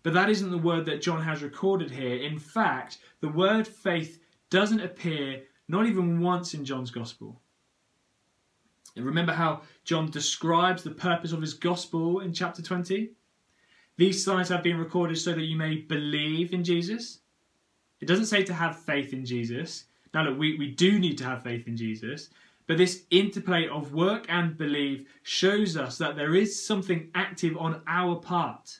But 0.03 0.13
that 0.13 0.29
isn't 0.29 0.51
the 0.51 0.59
word 0.59 0.85
that 0.85 1.01
John 1.01 1.23
has 1.23 1.41
recorded 1.41 1.89
here. 1.89 2.17
In 2.17 2.37
fact, 2.37 2.99
the 3.19 3.29
word 3.29 3.67
faith 3.67 4.19
doesn't 4.51 4.81
appear 4.81 5.41
not 5.67 5.87
even 5.87 6.21
once 6.21 6.53
in 6.53 6.63
John's 6.63 6.91
Gospel. 6.91 7.41
Remember 9.03 9.33
how 9.33 9.61
John 9.83 10.09
describes 10.09 10.83
the 10.83 10.91
purpose 10.91 11.33
of 11.33 11.41
his 11.41 11.53
Gospel 11.53 12.21
in 12.21 12.33
chapter 12.33 12.61
20? 12.61 13.11
These 13.97 14.23
signs 14.23 14.49
have 14.49 14.63
been 14.63 14.77
recorded 14.77 15.17
so 15.17 15.33
that 15.33 15.41
you 15.41 15.57
may 15.57 15.75
believe 15.75 16.53
in 16.53 16.63
Jesus. 16.63 17.19
It 17.99 18.07
doesn't 18.07 18.25
say 18.25 18.43
to 18.43 18.53
have 18.53 18.79
faith 18.79 19.13
in 19.13 19.25
Jesus. 19.25 19.85
Now, 20.13 20.23
look, 20.23 20.39
we, 20.39 20.57
we 20.57 20.71
do 20.71 20.99
need 20.99 21.17
to 21.19 21.25
have 21.25 21.43
faith 21.43 21.67
in 21.67 21.75
Jesus, 21.75 22.29
but 22.67 22.77
this 22.77 23.03
interplay 23.09 23.67
of 23.67 23.93
work 23.93 24.25
and 24.29 24.57
believe 24.57 25.07
shows 25.23 25.77
us 25.77 25.97
that 25.97 26.15
there 26.15 26.35
is 26.35 26.65
something 26.65 27.09
active 27.13 27.57
on 27.57 27.81
our 27.87 28.15
part. 28.15 28.79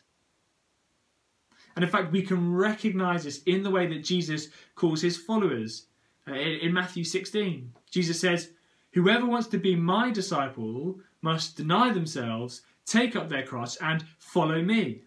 And 1.75 1.83
in 1.83 1.91
fact, 1.91 2.11
we 2.11 2.21
can 2.21 2.53
recognize 2.53 3.25
this 3.25 3.43
in 3.43 3.63
the 3.63 3.69
way 3.69 3.85
that 3.87 4.03
Jesus 4.03 4.47
calls 4.75 5.01
his 5.01 5.17
followers. 5.17 5.87
Uh, 6.27 6.33
in 6.33 6.73
Matthew 6.73 7.03
16, 7.03 7.71
Jesus 7.91 8.19
says, 8.19 8.51
Whoever 8.95 9.25
wants 9.25 9.49
to 9.49 9.57
be 9.57 9.75
my 9.75 10.09
disciple 10.09 10.99
must 11.21 11.57
deny 11.57 11.91
themselves, 11.91 12.61
take 12.85 13.13
up 13.13 13.27
their 13.27 13.45
cross, 13.45 13.75
and 13.77 14.05
follow 14.17 14.61
me. 14.61 15.01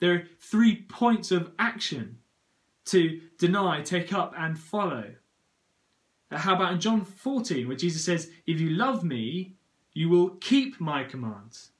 There 0.00 0.14
are 0.14 0.28
three 0.40 0.82
points 0.88 1.30
of 1.30 1.52
action 1.58 2.18
to 2.86 3.20
deny, 3.38 3.82
take 3.82 4.14
up, 4.14 4.34
and 4.38 4.58
follow. 4.58 5.14
How 6.30 6.56
about 6.56 6.72
in 6.72 6.80
John 6.80 7.04
14, 7.04 7.68
where 7.68 7.76
Jesus 7.76 8.06
says, 8.06 8.30
If 8.46 8.58
you 8.58 8.70
love 8.70 9.04
me, 9.04 9.54
you 9.92 10.08
will 10.08 10.30
keep 10.30 10.80
my 10.80 11.04
commands. 11.04 11.72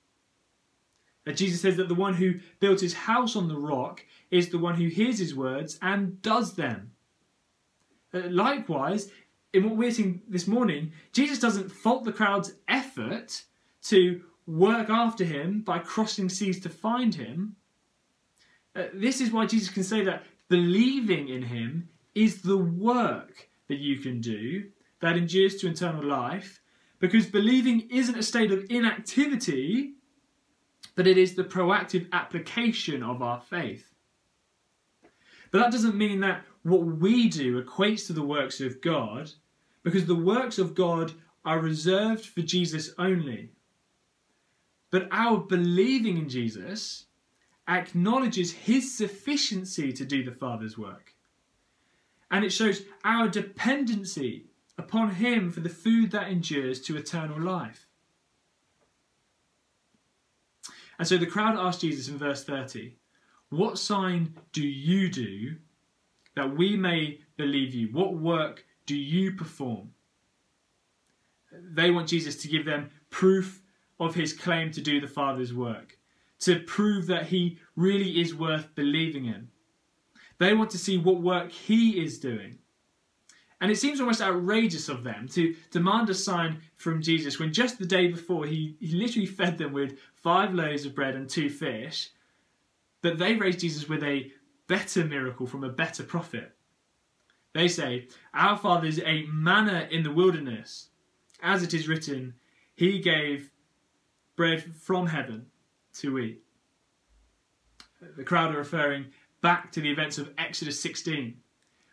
Jesus 1.34 1.62
says 1.62 1.76
that 1.76 1.88
the 1.88 1.94
one 1.94 2.14
who 2.14 2.40
built 2.60 2.80
his 2.80 2.92
house 2.92 3.34
on 3.34 3.48
the 3.48 3.56
rock 3.56 4.04
is 4.30 4.50
the 4.50 4.58
one 4.58 4.74
who 4.74 4.88
hears 4.88 5.18
his 5.18 5.34
words 5.34 5.78
and 5.80 6.20
does 6.20 6.54
them. 6.54 6.90
Uh, 8.12 8.28
likewise, 8.28 9.10
in 9.52 9.64
what 9.64 9.76
we're 9.76 9.90
seeing 9.90 10.22
this 10.28 10.46
morning, 10.46 10.92
Jesus 11.12 11.38
doesn't 11.38 11.70
fault 11.70 12.04
the 12.04 12.12
crowd's 12.12 12.54
effort 12.68 13.42
to 13.82 14.22
work 14.46 14.88
after 14.90 15.24
him 15.24 15.60
by 15.60 15.78
crossing 15.78 16.28
seas 16.28 16.60
to 16.60 16.68
find 16.68 17.14
him. 17.14 17.56
Uh, 18.74 18.84
this 18.94 19.20
is 19.20 19.30
why 19.30 19.46
Jesus 19.46 19.68
can 19.68 19.84
say 19.84 20.02
that 20.04 20.24
believing 20.48 21.28
in 21.28 21.42
him 21.42 21.88
is 22.14 22.42
the 22.42 22.58
work 22.58 23.48
that 23.68 23.78
you 23.78 23.98
can 23.98 24.20
do 24.20 24.64
that 25.00 25.16
endures 25.16 25.56
to 25.56 25.68
eternal 25.68 26.04
life, 26.04 26.60
because 26.98 27.26
believing 27.26 27.88
isn't 27.90 28.18
a 28.18 28.22
state 28.22 28.52
of 28.52 28.64
inactivity, 28.70 29.94
but 30.94 31.06
it 31.06 31.18
is 31.18 31.34
the 31.34 31.44
proactive 31.44 32.06
application 32.12 33.02
of 33.02 33.22
our 33.22 33.40
faith. 33.40 33.92
But 35.50 35.58
that 35.58 35.72
doesn't 35.72 35.96
mean 35.96 36.20
that 36.20 36.44
what 36.62 36.82
we 36.82 37.28
do 37.28 37.62
equates 37.62 38.06
to 38.06 38.12
the 38.12 38.22
works 38.22 38.60
of 38.60 38.80
God, 38.80 39.30
because 39.82 40.06
the 40.06 40.14
works 40.14 40.58
of 40.58 40.74
God 40.74 41.12
are 41.44 41.60
reserved 41.60 42.26
for 42.26 42.42
Jesus 42.42 42.90
only. 42.98 43.50
But 44.90 45.08
our 45.10 45.38
believing 45.38 46.18
in 46.18 46.28
Jesus 46.28 47.06
acknowledges 47.68 48.52
his 48.52 48.96
sufficiency 48.96 49.92
to 49.92 50.04
do 50.04 50.22
the 50.22 50.32
Father's 50.32 50.76
work. 50.76 51.14
And 52.30 52.44
it 52.44 52.50
shows 52.50 52.82
our 53.04 53.28
dependency 53.28 54.46
upon 54.78 55.14
him 55.14 55.50
for 55.50 55.60
the 55.60 55.68
food 55.68 56.10
that 56.12 56.28
endures 56.28 56.80
to 56.82 56.96
eternal 56.96 57.40
life. 57.40 57.86
And 60.98 61.06
so 61.08 61.16
the 61.16 61.26
crowd 61.26 61.56
asked 61.58 61.80
Jesus 61.80 62.08
in 62.08 62.18
verse 62.18 62.44
30, 62.44 62.96
What 63.50 63.78
sign 63.78 64.34
do 64.52 64.62
you 64.62 65.08
do 65.08 65.56
that 66.36 66.56
we 66.56 66.76
may 66.76 67.20
believe 67.36 67.74
you? 67.74 67.88
What 67.88 68.14
work 68.14 68.64
do 68.86 68.96
you 68.96 69.32
perform? 69.32 69.90
They 71.52 71.90
want 71.90 72.08
Jesus 72.08 72.36
to 72.42 72.48
give 72.48 72.64
them 72.64 72.90
proof 73.10 73.62
of 74.00 74.14
his 74.14 74.32
claim 74.32 74.70
to 74.72 74.80
do 74.80 75.00
the 75.00 75.08
Father's 75.08 75.54
work, 75.54 75.98
to 76.40 76.60
prove 76.60 77.06
that 77.06 77.26
he 77.26 77.58
really 77.76 78.20
is 78.20 78.34
worth 78.34 78.74
believing 78.74 79.26
in. 79.26 79.48
They 80.38 80.54
want 80.54 80.70
to 80.70 80.78
see 80.78 80.98
what 80.98 81.20
work 81.20 81.52
he 81.52 82.02
is 82.02 82.18
doing. 82.18 82.58
And 83.60 83.70
it 83.70 83.78
seems 83.78 84.00
almost 84.00 84.20
outrageous 84.20 84.88
of 84.88 85.04
them 85.04 85.28
to 85.28 85.54
demand 85.70 86.10
a 86.10 86.14
sign 86.14 86.58
from 86.74 87.00
Jesus 87.00 87.38
when 87.38 87.52
just 87.52 87.78
the 87.78 87.86
day 87.86 88.08
before 88.08 88.44
he, 88.44 88.76
he 88.80 88.96
literally 88.96 89.26
fed 89.26 89.56
them 89.56 89.72
with 89.72 89.98
five 90.16 90.52
loaves 90.52 90.84
of 90.84 90.96
bread 90.96 91.14
and 91.14 91.28
two 91.28 91.48
fish. 91.48 92.10
But 93.02 93.18
they 93.18 93.36
raise 93.36 93.58
Jesus 93.58 93.88
with 93.88 94.02
a 94.02 94.32
better 94.66 95.04
miracle 95.04 95.46
from 95.46 95.62
a 95.62 95.68
better 95.68 96.02
prophet. 96.02 96.56
They 97.52 97.68
say, 97.68 98.08
Our 98.34 98.56
fathers 98.56 98.98
ate 98.98 99.32
manna 99.32 99.88
in 99.90 100.02
the 100.02 100.12
wilderness. 100.12 100.88
As 101.42 101.62
it 101.62 101.74
is 101.74 101.88
written, 101.88 102.34
He 102.74 102.98
gave 102.98 103.50
bread 104.36 104.62
from 104.74 105.06
heaven 105.08 105.46
to 105.94 106.18
eat. 106.18 106.42
The 108.16 108.24
crowd 108.24 108.54
are 108.54 108.58
referring 108.58 109.06
back 109.42 109.70
to 109.72 109.80
the 109.80 109.90
events 109.90 110.18
of 110.18 110.32
Exodus 110.38 110.80
16, 110.80 111.36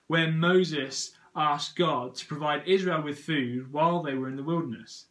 where 0.08 0.32
Moses 0.32 1.12
asked 1.36 1.76
God 1.76 2.16
to 2.16 2.26
provide 2.26 2.68
Israel 2.68 3.02
with 3.02 3.20
food 3.20 3.72
while 3.72 4.02
they 4.02 4.14
were 4.14 4.30
in 4.30 4.36
the 4.36 4.44
wilderness. 4.44 5.06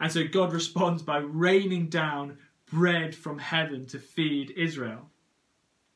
And 0.00 0.10
so 0.10 0.26
God 0.26 0.52
responds 0.52 1.02
by 1.02 1.18
raining 1.18 1.88
down 1.88 2.38
bread 2.70 3.14
from 3.14 3.38
heaven 3.38 3.86
to 3.86 3.98
feed 3.98 4.52
Israel. 4.56 5.10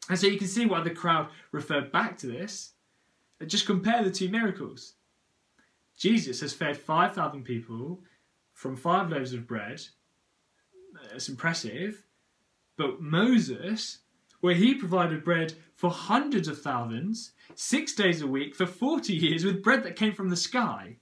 And 0.08 0.18
so 0.18 0.26
you 0.26 0.38
can 0.38 0.48
see 0.48 0.66
why 0.66 0.82
the 0.82 0.90
crowd 0.90 1.28
referred 1.52 1.92
back 1.92 2.18
to 2.18 2.26
this. 2.26 2.71
Just 3.46 3.66
compare 3.66 4.02
the 4.02 4.10
two 4.10 4.28
miracles. 4.28 4.94
Jesus 5.98 6.40
has 6.40 6.52
fed 6.52 6.76
5,000 6.76 7.44
people 7.44 8.00
from 8.54 8.76
five 8.76 9.10
loaves 9.10 9.32
of 9.32 9.46
bread. 9.46 9.80
It's 11.14 11.28
impressive. 11.28 12.04
But 12.76 13.00
Moses, 13.00 13.98
where 14.40 14.54
he 14.54 14.74
provided 14.74 15.24
bread 15.24 15.54
for 15.74 15.90
hundreds 15.90 16.48
of 16.48 16.60
thousands, 16.60 17.32
six 17.54 17.94
days 17.94 18.22
a 18.22 18.26
week 18.26 18.54
for 18.54 18.66
40 18.66 19.12
years 19.12 19.44
with 19.44 19.62
bread 19.62 19.82
that 19.84 19.96
came 19.96 20.14
from 20.14 20.30
the 20.30 20.36
sky. 20.36 20.96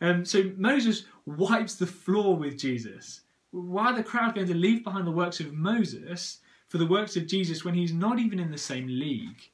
Um, 0.00 0.24
so 0.24 0.50
Moses 0.56 1.04
wipes 1.26 1.74
the 1.74 1.86
floor 1.86 2.36
with 2.36 2.58
Jesus. 2.58 3.22
Why 3.50 3.86
are 3.86 3.96
the 3.96 4.02
crowd 4.02 4.34
going 4.34 4.46
to 4.46 4.54
leave 4.54 4.84
behind 4.84 5.06
the 5.06 5.12
works 5.12 5.40
of 5.40 5.52
Moses 5.52 6.38
for 6.68 6.78
the 6.78 6.86
works 6.86 7.16
of 7.16 7.26
Jesus 7.26 7.64
when 7.64 7.74
he's 7.74 7.92
not 7.92 8.18
even 8.18 8.38
in 8.38 8.50
the 8.50 8.58
same 8.58 8.86
league? 8.86 9.50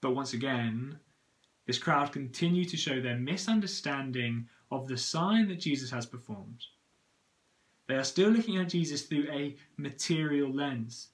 But 0.00 0.14
once 0.14 0.32
again, 0.32 0.98
this 1.66 1.78
crowd 1.78 2.12
continue 2.12 2.64
to 2.64 2.76
show 2.76 3.00
their 3.00 3.16
misunderstanding 3.16 4.48
of 4.70 4.88
the 4.88 4.96
sign 4.96 5.48
that 5.48 5.60
Jesus 5.60 5.90
has 5.90 6.06
performed. 6.06 6.64
They 7.88 7.96
are 7.96 8.04
still 8.04 8.30
looking 8.30 8.58
at 8.58 8.68
Jesus 8.68 9.02
through 9.02 9.28
a 9.30 9.56
material 9.76 10.52
lens 10.52 11.08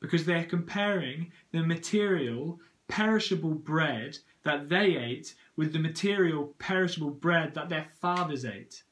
because 0.00 0.24
they're 0.24 0.44
comparing 0.44 1.32
the 1.52 1.62
material, 1.62 2.60
perishable 2.88 3.54
bread 3.54 4.18
that 4.42 4.68
they 4.68 4.96
ate 4.96 5.34
with 5.56 5.72
the 5.72 5.78
material, 5.78 6.54
perishable 6.58 7.10
bread 7.10 7.54
that 7.54 7.68
their 7.68 7.86
fathers 8.00 8.44
ate. 8.44 8.82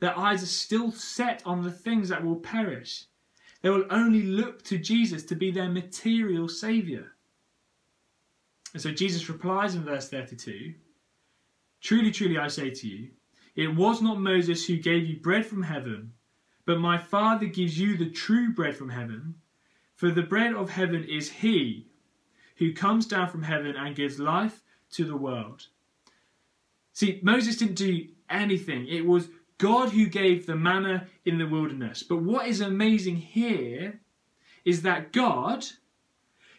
Their 0.00 0.18
eyes 0.18 0.42
are 0.42 0.46
still 0.46 0.92
set 0.92 1.42
on 1.46 1.62
the 1.62 1.70
things 1.70 2.10
that 2.10 2.24
will 2.24 2.36
perish. 2.36 3.06
They 3.62 3.70
will 3.70 3.86
only 3.88 4.22
look 4.22 4.62
to 4.64 4.78
Jesus 4.78 5.22
to 5.24 5.34
be 5.34 5.50
their 5.50 5.70
material 5.70 6.48
Saviour. 6.48 7.15
And 8.76 8.82
so 8.82 8.90
Jesus 8.90 9.30
replies 9.30 9.74
in 9.74 9.84
verse 9.84 10.10
32 10.10 10.74
Truly, 11.80 12.10
truly, 12.10 12.36
I 12.36 12.48
say 12.48 12.68
to 12.68 12.86
you, 12.86 13.08
it 13.54 13.74
was 13.74 14.02
not 14.02 14.20
Moses 14.20 14.66
who 14.66 14.76
gave 14.76 15.06
you 15.06 15.18
bread 15.18 15.46
from 15.46 15.62
heaven, 15.62 16.12
but 16.66 16.78
my 16.78 16.98
Father 16.98 17.46
gives 17.46 17.80
you 17.80 17.96
the 17.96 18.10
true 18.10 18.52
bread 18.52 18.76
from 18.76 18.90
heaven. 18.90 19.36
For 19.94 20.10
the 20.10 20.24
bread 20.24 20.52
of 20.52 20.68
heaven 20.68 21.04
is 21.04 21.30
he 21.30 21.86
who 22.56 22.74
comes 22.74 23.06
down 23.06 23.30
from 23.30 23.44
heaven 23.44 23.76
and 23.76 23.96
gives 23.96 24.18
life 24.18 24.62
to 24.90 25.06
the 25.06 25.16
world. 25.16 25.68
See, 26.92 27.18
Moses 27.22 27.56
didn't 27.56 27.76
do 27.76 28.08
anything. 28.28 28.88
It 28.88 29.06
was 29.06 29.30
God 29.56 29.88
who 29.88 30.04
gave 30.04 30.44
the 30.44 30.54
manna 30.54 31.06
in 31.24 31.38
the 31.38 31.48
wilderness. 31.48 32.02
But 32.02 32.18
what 32.18 32.46
is 32.46 32.60
amazing 32.60 33.16
here 33.16 34.00
is 34.66 34.82
that 34.82 35.14
God, 35.14 35.64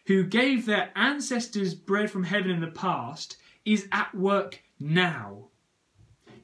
who 0.07 0.23
gave 0.23 0.65
their 0.65 0.89
ancestors 0.95 1.75
bread 1.75 2.09
from 2.09 2.23
heaven 2.23 2.49
in 2.49 2.61
the 2.61 2.67
past, 2.67 3.37
is 3.65 3.87
at 3.91 4.15
work 4.15 4.61
now, 4.79 5.49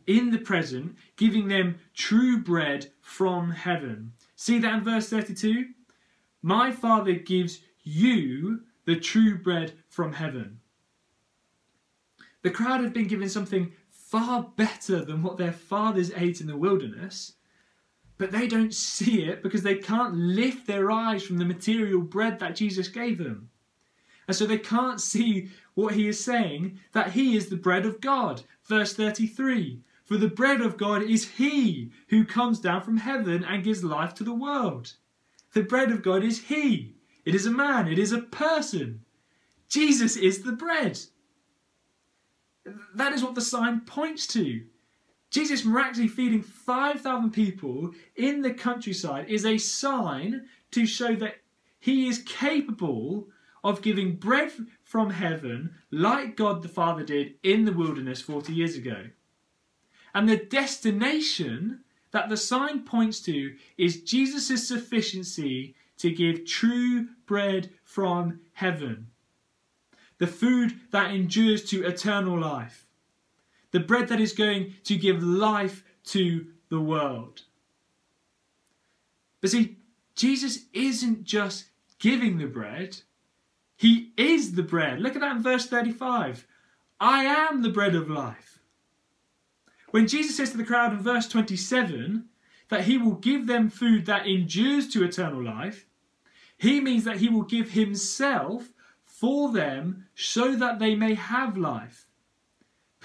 in 0.06 0.32
the 0.32 0.38
present, 0.38 0.96
giving 1.16 1.48
them 1.48 1.80
true 1.94 2.38
bread 2.38 2.92
from 3.02 3.52
heaven. 3.52 4.12
See 4.36 4.60
that 4.60 4.74
in 4.76 4.84
verse 4.84 5.10
32? 5.10 5.70
My 6.42 6.72
Father 6.72 7.14
gives 7.14 7.62
you 7.84 8.64
the 8.84 9.00
true 9.00 9.38
bread 9.38 9.72
from 9.88 10.12
heaven. 10.12 10.60
The 12.42 12.52
crowd 12.52 12.82
have 12.82 12.94
been 12.94 13.08
given 13.08 13.30
something 13.30 13.72
far 13.90 14.52
better 14.58 15.06
than 15.06 15.24
what 15.24 15.38
their 15.38 15.54
fathers 15.54 16.12
ate 16.18 16.42
in 16.42 16.48
the 16.48 16.58
wilderness, 16.58 17.36
but 18.18 18.32
they 18.34 18.48
don't 18.48 18.74
see 18.74 19.24
it 19.24 19.42
because 19.42 19.64
they 19.64 19.76
can't 19.76 20.16
lift 20.16 20.68
their 20.68 20.92
eyes 20.92 21.24
from 21.24 21.38
the 21.38 21.46
material 21.46 22.02
bread 22.02 22.40
that 22.40 22.58
Jesus 22.58 22.90
gave 22.90 23.18
them. 23.18 23.50
And 24.28 24.36
so 24.36 24.46
they 24.46 24.58
can't 24.58 25.02
see 25.02 25.50
what 25.74 25.96
he 25.96 26.08
is 26.08 26.24
saying 26.24 26.80
that 26.94 27.12
he 27.12 27.36
is 27.36 27.48
the 27.48 27.56
bread 27.56 27.86
of 27.86 28.02
God. 28.02 28.44
Verse 28.64 28.94
33 28.94 29.82
For 30.06 30.18
the 30.18 30.28
bread 30.28 30.62
of 30.62 30.78
God 30.78 31.02
is 31.02 31.32
he 31.32 31.92
who 32.08 32.26
comes 32.26 32.60
down 32.60 32.82
from 32.84 32.98
heaven 32.98 33.44
and 33.44 33.64
gives 33.64 33.84
life 33.84 34.14
to 34.16 34.24
the 34.24 34.34
world. 34.34 34.94
The 35.54 35.64
bread 35.64 35.92
of 35.92 36.02
God 36.02 36.24
is 36.24 36.44
he. 36.44 36.96
It 37.26 37.36
is 37.36 37.46
a 37.46 37.52
man, 37.52 37.88
it 37.88 38.00
is 38.00 38.12
a 38.12 38.22
person. 38.22 39.02
Jesus 39.70 40.16
is 40.16 40.44
the 40.44 40.52
bread. 40.52 41.00
That 42.96 43.14
is 43.14 43.24
what 43.24 43.36
the 43.36 43.42
sign 43.42 43.82
points 43.82 44.28
to. 44.28 44.64
Jesus 45.30 45.66
miraculously 45.66 46.08
feeding 46.08 46.44
5,000 46.44 47.32
people 47.32 47.92
in 48.16 48.42
the 48.42 48.54
countryside 48.54 49.30
is 49.30 49.46
a 49.46 49.58
sign 49.58 50.48
to 50.72 50.86
show 50.86 51.16
that 51.16 51.38
he 51.80 52.08
is 52.08 52.20
capable 52.20 53.28
of 53.64 53.82
giving 53.82 54.16
bread 54.16 54.52
from 54.84 55.12
heaven 55.12 55.76
like 55.92 56.36
God 56.36 56.62
the 56.62 56.68
Father 56.70 57.04
did 57.04 57.36
in 57.44 57.66
the 57.66 57.72
wilderness 57.72 58.22
40 58.22 58.54
years 58.54 58.76
ago. 58.76 59.06
And 60.14 60.28
the 60.28 60.38
destination 60.38 61.84
that 62.12 62.30
the 62.30 62.38
sign 62.38 62.84
points 62.84 63.20
to 63.22 63.56
is 63.78 64.04
Jesus' 64.04 64.68
sufficiency 64.68 65.76
to 65.98 66.12
give 66.12 66.46
true 66.46 67.08
bread 67.26 67.72
from 67.84 68.42
heaven. 68.54 69.08
The 70.20 70.28
food 70.28 70.80
that 70.92 71.12
endures 71.12 71.66
to 71.70 71.86
eternal 71.86 72.40
life. 72.40 72.86
The 73.72 73.80
bread 73.80 74.10
that 74.10 74.22
is 74.22 74.34
going 74.34 74.76
to 74.84 74.96
give 74.96 75.24
life 75.24 75.84
to 76.06 76.48
the 76.70 76.80
world. 76.80 77.42
But 79.42 79.50
see, 79.50 79.78
Jesus 80.16 80.66
isn't 80.74 81.24
just 81.24 81.66
giving 82.00 82.38
the 82.38 82.46
bread, 82.46 83.02
He 83.76 84.14
is 84.18 84.54
the 84.54 84.64
bread. 84.64 85.00
Look 85.02 85.16
at 85.16 85.22
that 85.22 85.38
in 85.38 85.44
verse 85.44 85.68
35. 85.68 86.48
I 87.00 87.24
am 87.24 87.62
the 87.62 87.70
bread 87.70 87.96
of 87.96 88.10
life. 88.10 88.60
When 89.92 90.08
Jesus 90.08 90.38
says 90.38 90.52
to 90.52 90.58
the 90.58 90.64
crowd 90.64 90.94
in 90.94 91.00
verse 91.00 91.28
27 91.28 92.26
that 92.70 92.86
He 92.86 92.98
will 92.98 93.16
give 93.16 93.46
them 93.46 93.70
food 93.70 94.06
that 94.06 94.26
endures 94.26 94.88
to 94.90 95.04
eternal 95.04 95.44
life, 95.44 95.86
He 96.58 96.82
means 96.82 97.04
that 97.04 97.18
He 97.18 97.30
will 97.30 97.44
give 97.44 97.72
Himself 97.72 98.70
for 99.06 99.52
them 99.52 100.08
so 100.16 100.56
that 100.56 100.80
they 100.80 100.96
may 100.96 101.14
have 101.14 101.58
life. 101.58 102.08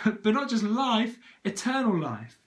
But, 0.02 0.22
but 0.22 0.32
not 0.32 0.48
just 0.48 0.62
life, 0.62 1.18
eternal 1.44 2.00
life. 2.00 2.38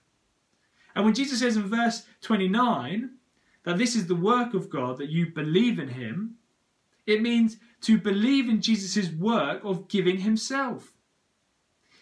And 0.95 1.05
when 1.05 1.13
Jesus 1.13 1.39
says 1.39 1.57
in 1.57 1.63
verse 1.63 2.05
29 2.21 3.11
that 3.63 3.77
this 3.77 3.95
is 3.95 4.07
the 4.07 4.15
work 4.15 4.53
of 4.53 4.69
God, 4.69 4.97
that 4.97 5.09
you 5.09 5.27
believe 5.27 5.79
in 5.79 5.89
Him, 5.89 6.37
it 7.05 7.21
means 7.21 7.57
to 7.81 7.97
believe 7.97 8.47
in 8.47 8.61
Jesus' 8.61 9.11
work 9.11 9.61
of 9.63 9.87
giving 9.87 10.19
Himself. 10.19 10.93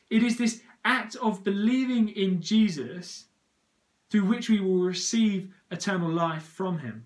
It 0.10 0.24
is 0.24 0.38
this 0.38 0.62
act 0.84 1.16
of 1.18 1.44
believing 1.44 2.10
in 2.10 2.42
Jesus 2.42 3.26
through 4.10 4.26
which 4.26 4.50
we 4.50 4.60
will 4.60 4.82
receive 4.82 5.54
eternal 5.72 6.10
life 6.10 6.44
from 6.44 6.80
Him. 6.80 7.06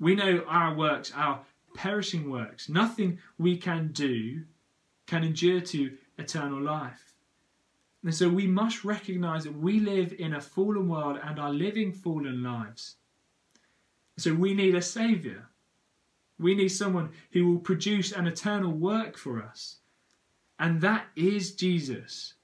We 0.00 0.14
know 0.14 0.44
our 0.46 0.74
works, 0.74 1.12
our 1.14 1.40
perishing 1.74 2.30
works, 2.30 2.68
nothing 2.68 3.18
we 3.36 3.56
can 3.56 3.88
do 3.88 4.44
can 5.06 5.24
endure 5.24 5.60
to 5.60 5.96
eternal 6.18 6.60
life. 6.60 7.14
And 8.04 8.14
so 8.14 8.28
we 8.28 8.46
must 8.46 8.84
recognize 8.84 9.44
that 9.44 9.56
we 9.56 9.80
live 9.80 10.14
in 10.18 10.34
a 10.34 10.40
fallen 10.40 10.88
world 10.88 11.18
and 11.22 11.38
are 11.38 11.52
living 11.52 11.92
fallen 11.92 12.42
lives. 12.42 12.96
So 14.18 14.34
we 14.34 14.52
need 14.52 14.74
a 14.74 14.82
Saviour. 14.82 15.48
We 16.38 16.54
need 16.54 16.68
someone 16.68 17.10
who 17.32 17.52
will 17.52 17.60
produce 17.60 18.12
an 18.12 18.26
eternal 18.26 18.72
work 18.72 19.16
for 19.16 19.42
us. 19.42 19.76
And 20.58 20.80
that 20.80 21.06
is 21.14 21.52
Jesus, 21.52 22.34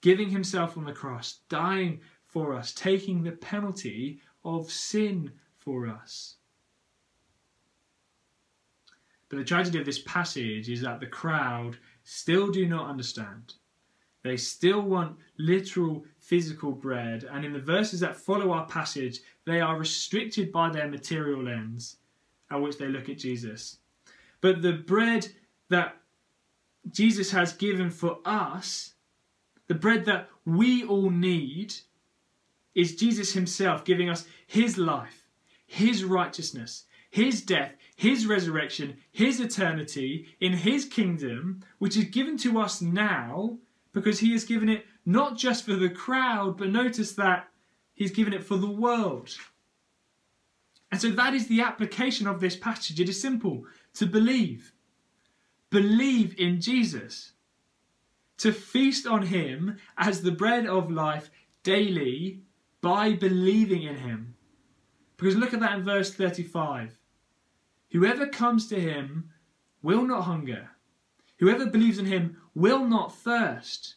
giving 0.00 0.30
himself 0.30 0.78
on 0.78 0.84
the 0.84 0.92
cross, 0.92 1.40
dying 1.50 2.00
for 2.26 2.54
us, 2.54 2.72
taking 2.72 3.22
the 3.22 3.32
penalty 3.32 4.20
of 4.44 4.70
sin 4.70 5.30
for 5.58 5.86
us. 5.86 6.36
But 9.28 9.38
the 9.38 9.44
tragedy 9.44 9.78
of 9.78 9.84
this 9.84 10.00
passage 10.00 10.70
is 10.70 10.80
that 10.82 11.00
the 11.00 11.06
crowd 11.06 11.76
still 12.02 12.50
do 12.50 12.66
not 12.66 12.88
understand. 12.88 13.54
They 14.22 14.38
still 14.38 14.80
want 14.80 15.18
literal 15.38 16.04
physical 16.18 16.72
bread, 16.72 17.24
and 17.30 17.44
in 17.44 17.52
the 17.52 17.58
verses 17.58 18.00
that 18.00 18.16
follow 18.16 18.52
our 18.52 18.66
passage, 18.66 19.20
they 19.46 19.60
are 19.60 19.78
restricted 19.78 20.50
by 20.52 20.70
their 20.70 20.88
material 20.88 21.42
lens 21.42 21.96
at 22.50 22.60
which 22.60 22.78
they 22.78 22.88
look 22.88 23.08
at 23.08 23.18
Jesus. 23.18 23.78
But 24.40 24.62
the 24.62 24.72
bread 24.72 25.28
that 25.70 25.96
Jesus 26.90 27.30
has 27.30 27.52
given 27.52 27.90
for 27.90 28.18
us, 28.24 28.94
the 29.68 29.74
bread 29.74 30.04
that 30.04 30.28
we 30.44 30.84
all 30.84 31.10
need, 31.10 31.74
is 32.74 32.96
Jesus 32.96 33.32
Himself 33.32 33.84
giving 33.84 34.08
us 34.08 34.26
His 34.46 34.76
life, 34.76 35.24
His 35.66 36.04
righteousness, 36.04 36.84
His 37.10 37.42
death, 37.42 37.72
His 37.96 38.26
resurrection, 38.26 38.96
His 39.12 39.40
eternity 39.40 40.26
in 40.40 40.52
His 40.52 40.84
kingdom, 40.84 41.62
which 41.78 41.96
is 41.96 42.04
given 42.04 42.36
to 42.38 42.60
us 42.60 42.82
now 42.82 43.58
because 43.92 44.18
He 44.18 44.32
has 44.32 44.44
given 44.44 44.68
it 44.68 44.84
not 45.06 45.36
just 45.36 45.64
for 45.64 45.74
the 45.74 45.90
crowd, 45.90 46.58
but 46.58 46.70
notice 46.70 47.12
that 47.12 47.48
He's 47.94 48.10
given 48.10 48.32
it 48.32 48.44
for 48.44 48.56
the 48.56 48.70
world. 48.70 49.30
And 50.90 51.00
so 51.00 51.10
that 51.10 51.34
is 51.34 51.48
the 51.48 51.60
application 51.60 52.26
of 52.26 52.40
this 52.40 52.56
passage. 52.56 53.00
It 53.00 53.08
is 53.08 53.20
simple 53.20 53.64
to 53.94 54.06
believe. 54.06 54.72
Believe 55.70 56.38
in 56.38 56.60
Jesus. 56.60 57.32
To 58.38 58.52
feast 58.52 59.06
on 59.06 59.22
Him 59.22 59.78
as 59.96 60.22
the 60.22 60.32
bread 60.32 60.66
of 60.66 60.90
life 60.90 61.30
daily 61.62 62.42
by 62.80 63.12
believing 63.12 63.82
in 63.82 63.96
Him. 63.96 64.34
Because 65.16 65.36
look 65.36 65.54
at 65.54 65.60
that 65.60 65.78
in 65.78 65.84
verse 65.84 66.12
35. 66.12 66.98
Whoever 67.90 68.26
comes 68.26 68.68
to 68.68 68.80
Him 68.80 69.30
will 69.82 70.02
not 70.02 70.22
hunger, 70.22 70.70
whoever 71.38 71.66
believes 71.66 71.98
in 71.98 72.06
Him 72.06 72.36
will 72.54 72.84
not 72.84 73.16
thirst. 73.16 73.94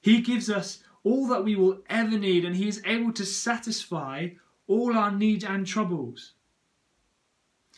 He 0.00 0.20
gives 0.20 0.50
us 0.50 0.82
all 1.02 1.28
that 1.28 1.44
we 1.44 1.56
will 1.56 1.78
ever 1.88 2.18
need, 2.18 2.44
and 2.44 2.56
He 2.56 2.68
is 2.68 2.82
able 2.84 3.12
to 3.12 3.24
satisfy 3.24 4.28
all 4.66 4.96
our 4.96 5.10
needs 5.10 5.44
and 5.44 5.66
troubles. 5.66 6.32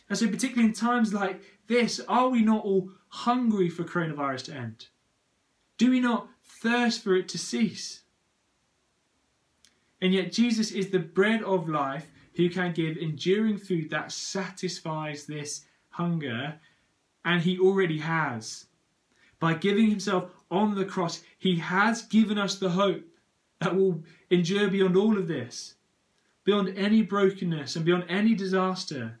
And 0.09 0.17
so, 0.17 0.27
particularly 0.27 0.69
in 0.69 0.73
times 0.73 1.13
like 1.13 1.41
this, 1.67 1.99
are 2.07 2.29
we 2.29 2.41
not 2.41 2.65
all 2.65 2.91
hungry 3.07 3.69
for 3.69 3.83
coronavirus 3.83 4.45
to 4.45 4.53
end? 4.53 4.87
Do 5.77 5.89
we 5.89 5.99
not 5.99 6.27
thirst 6.43 7.03
for 7.03 7.15
it 7.15 7.27
to 7.29 7.37
cease? 7.37 8.01
And 10.01 10.13
yet, 10.13 10.33
Jesus 10.33 10.71
is 10.71 10.89
the 10.89 10.99
bread 10.99 11.41
of 11.43 11.69
life 11.69 12.11
who 12.35 12.49
can 12.49 12.73
give 12.73 12.97
enduring 12.97 13.57
food 13.57 13.89
that 13.91 14.11
satisfies 14.11 15.25
this 15.25 15.65
hunger, 15.89 16.59
and 17.23 17.41
He 17.41 17.57
already 17.57 17.99
has. 17.99 18.65
By 19.39 19.53
giving 19.53 19.89
Himself 19.89 20.29
on 20.51 20.75
the 20.75 20.85
cross, 20.85 21.21
He 21.37 21.55
has 21.55 22.01
given 22.01 22.37
us 22.37 22.55
the 22.55 22.69
hope 22.69 23.03
that 23.63 23.75
will 23.75 24.03
endure 24.29 24.69
beyond 24.69 24.95
all 24.95 25.17
of 25.17 25.27
this 25.27 25.75
beyond 26.43 26.77
any 26.77 27.01
brokenness 27.01 27.75
and 27.75 27.85
beyond 27.85 28.05
any 28.09 28.35
disaster. 28.35 29.19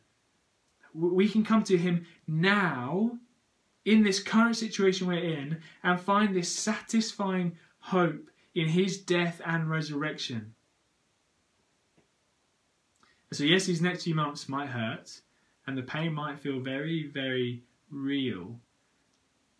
We 0.93 1.29
can 1.29 1.43
come 1.43 1.63
to 1.63 1.77
Him 1.77 2.05
now, 2.27 3.17
in 3.85 4.03
this 4.03 4.21
current 4.21 4.55
situation 4.55 5.07
we're 5.07 5.23
in, 5.23 5.61
and 5.83 5.99
find 5.99 6.35
this 6.35 6.53
satisfying 6.53 7.57
hope 7.79 8.29
in 8.55 8.67
His 8.67 8.97
death 8.99 9.41
and 9.45 9.69
resurrection. 9.69 10.53
So, 13.31 13.43
yes, 13.43 13.65
these 13.65 13.81
next 13.81 14.03
few 14.03 14.13
months 14.13 14.47
might 14.47 14.67
hurt, 14.67 15.21
and 15.65 15.75
the 15.75 15.81
pain 15.81 16.13
might 16.13 16.39
feel 16.39 16.59
very, 16.59 17.07
very 17.07 17.63
real. 17.89 18.59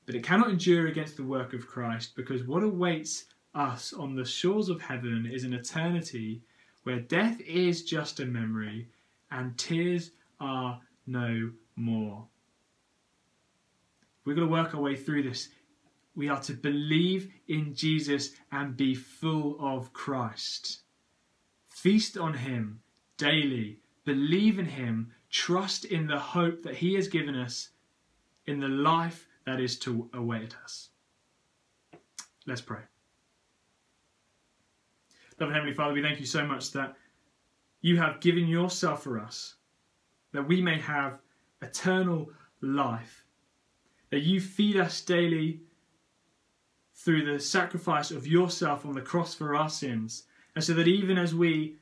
But 0.05 0.15
it 0.15 0.23
cannot 0.23 0.49
endure 0.49 0.87
against 0.87 1.17
the 1.17 1.23
work 1.23 1.53
of 1.53 1.65
Christ 1.65 2.15
because 2.15 2.43
what 2.43 2.61
awaits 2.61 3.25
us 3.55 3.93
on 3.93 4.15
the 4.15 4.25
shores 4.25 4.69
of 4.69 4.81
heaven 4.81 5.29
is 5.31 5.43
an 5.43 5.53
eternity 5.53 6.41
where 6.83 6.99
death 6.99 7.39
is 7.41 7.83
just 7.83 8.19
a 8.19 8.25
memory 8.25 8.87
and 9.31 9.57
tears 9.57 10.11
are 10.39 10.79
no 11.07 11.51
more. 11.75 12.27
We're 14.25 14.35
going 14.35 14.47
to 14.47 14.53
work 14.53 14.73
our 14.73 14.81
way 14.81 14.95
through 14.95 15.23
this. 15.23 15.49
We 16.15 16.29
are 16.29 16.39
to 16.41 16.53
believe 16.53 17.31
in 17.47 17.73
Jesus 17.73 18.31
and 18.51 18.77
be 18.77 18.95
full 18.95 19.57
of 19.59 19.93
Christ. 19.93 20.81
Feast 21.69 22.17
on 22.17 22.35
Him 22.35 22.81
daily. 23.17 23.79
Believe 24.05 24.59
in 24.59 24.65
Him. 24.65 25.11
Trust 25.29 25.85
in 25.85 26.07
the 26.07 26.19
hope 26.19 26.63
that 26.63 26.75
He 26.75 26.93
has 26.93 27.07
given 27.07 27.35
us 27.35 27.69
in 28.45 28.59
the 28.59 28.67
life 28.67 29.27
that 29.45 29.59
is 29.59 29.79
to 29.79 30.09
await 30.13 30.55
us. 30.63 30.89
Let's 32.45 32.61
pray. 32.61 32.81
Loving 35.39 35.55
Heavenly 35.55 35.73
Father, 35.73 35.93
we 35.93 36.01
thank 36.01 36.19
you 36.19 36.25
so 36.25 36.45
much 36.45 36.71
that 36.71 36.95
you 37.81 37.97
have 37.97 38.21
given 38.21 38.47
yourself 38.47 39.03
for 39.03 39.19
us, 39.19 39.55
that 40.31 40.47
we 40.47 40.61
may 40.61 40.79
have 40.79 41.19
eternal 41.61 42.29
life, 42.61 43.25
that 44.09 44.21
you 44.21 44.39
feed 44.39 44.77
us 44.77 45.01
daily 45.01 45.59
through 46.93 47.25
the 47.25 47.39
sacrifice 47.39 48.11
of 48.11 48.27
yourself 48.27 48.85
on 48.85 48.93
the 48.93 49.01
cross 49.01 49.33
for 49.33 49.55
our 49.55 49.69
sins, 49.69 50.23
and 50.55 50.63
so 50.63 50.73
that 50.73 50.87
even 50.87 51.17
as 51.17 51.33
we 51.33 51.75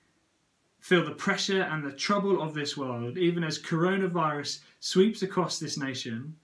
feel 0.80 1.04
the 1.04 1.12
pressure 1.12 1.64
and 1.64 1.84
the 1.84 1.92
trouble 1.92 2.42
of 2.42 2.54
this 2.54 2.78
world, 2.78 3.18
even 3.18 3.44
as 3.44 3.62
coronavirus 3.62 4.62
sweeps 4.80 5.22
across 5.22 5.60
this 5.60 5.78
nation, 5.78 6.36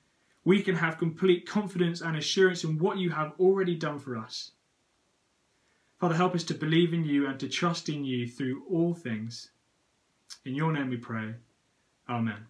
we 0.43 0.61
can 0.61 0.75
have 0.75 0.97
complete 0.97 1.47
confidence 1.47 2.01
and 2.01 2.17
assurance 2.17 2.63
in 2.63 2.77
what 2.77 2.97
you 2.97 3.09
have 3.09 3.33
already 3.39 3.75
done 3.75 3.97
for 3.97 4.17
us. 4.17 4.51
Father, 5.99 6.15
help 6.15 6.35
us 6.35 6.43
to 6.43 6.53
believe 6.53 6.93
in 6.93 7.05
you 7.05 7.27
and 7.27 7.39
to 7.39 7.49
trust 7.49 7.89
in 7.89 8.05
you 8.05 8.27
through 8.27 8.63
all 8.69 8.93
things. 8.93 9.49
In 10.45 10.53
your 10.53 10.71
name 10.71 10.89
we 10.89 10.97
pray. 10.97 11.33
Amen. 12.07 12.45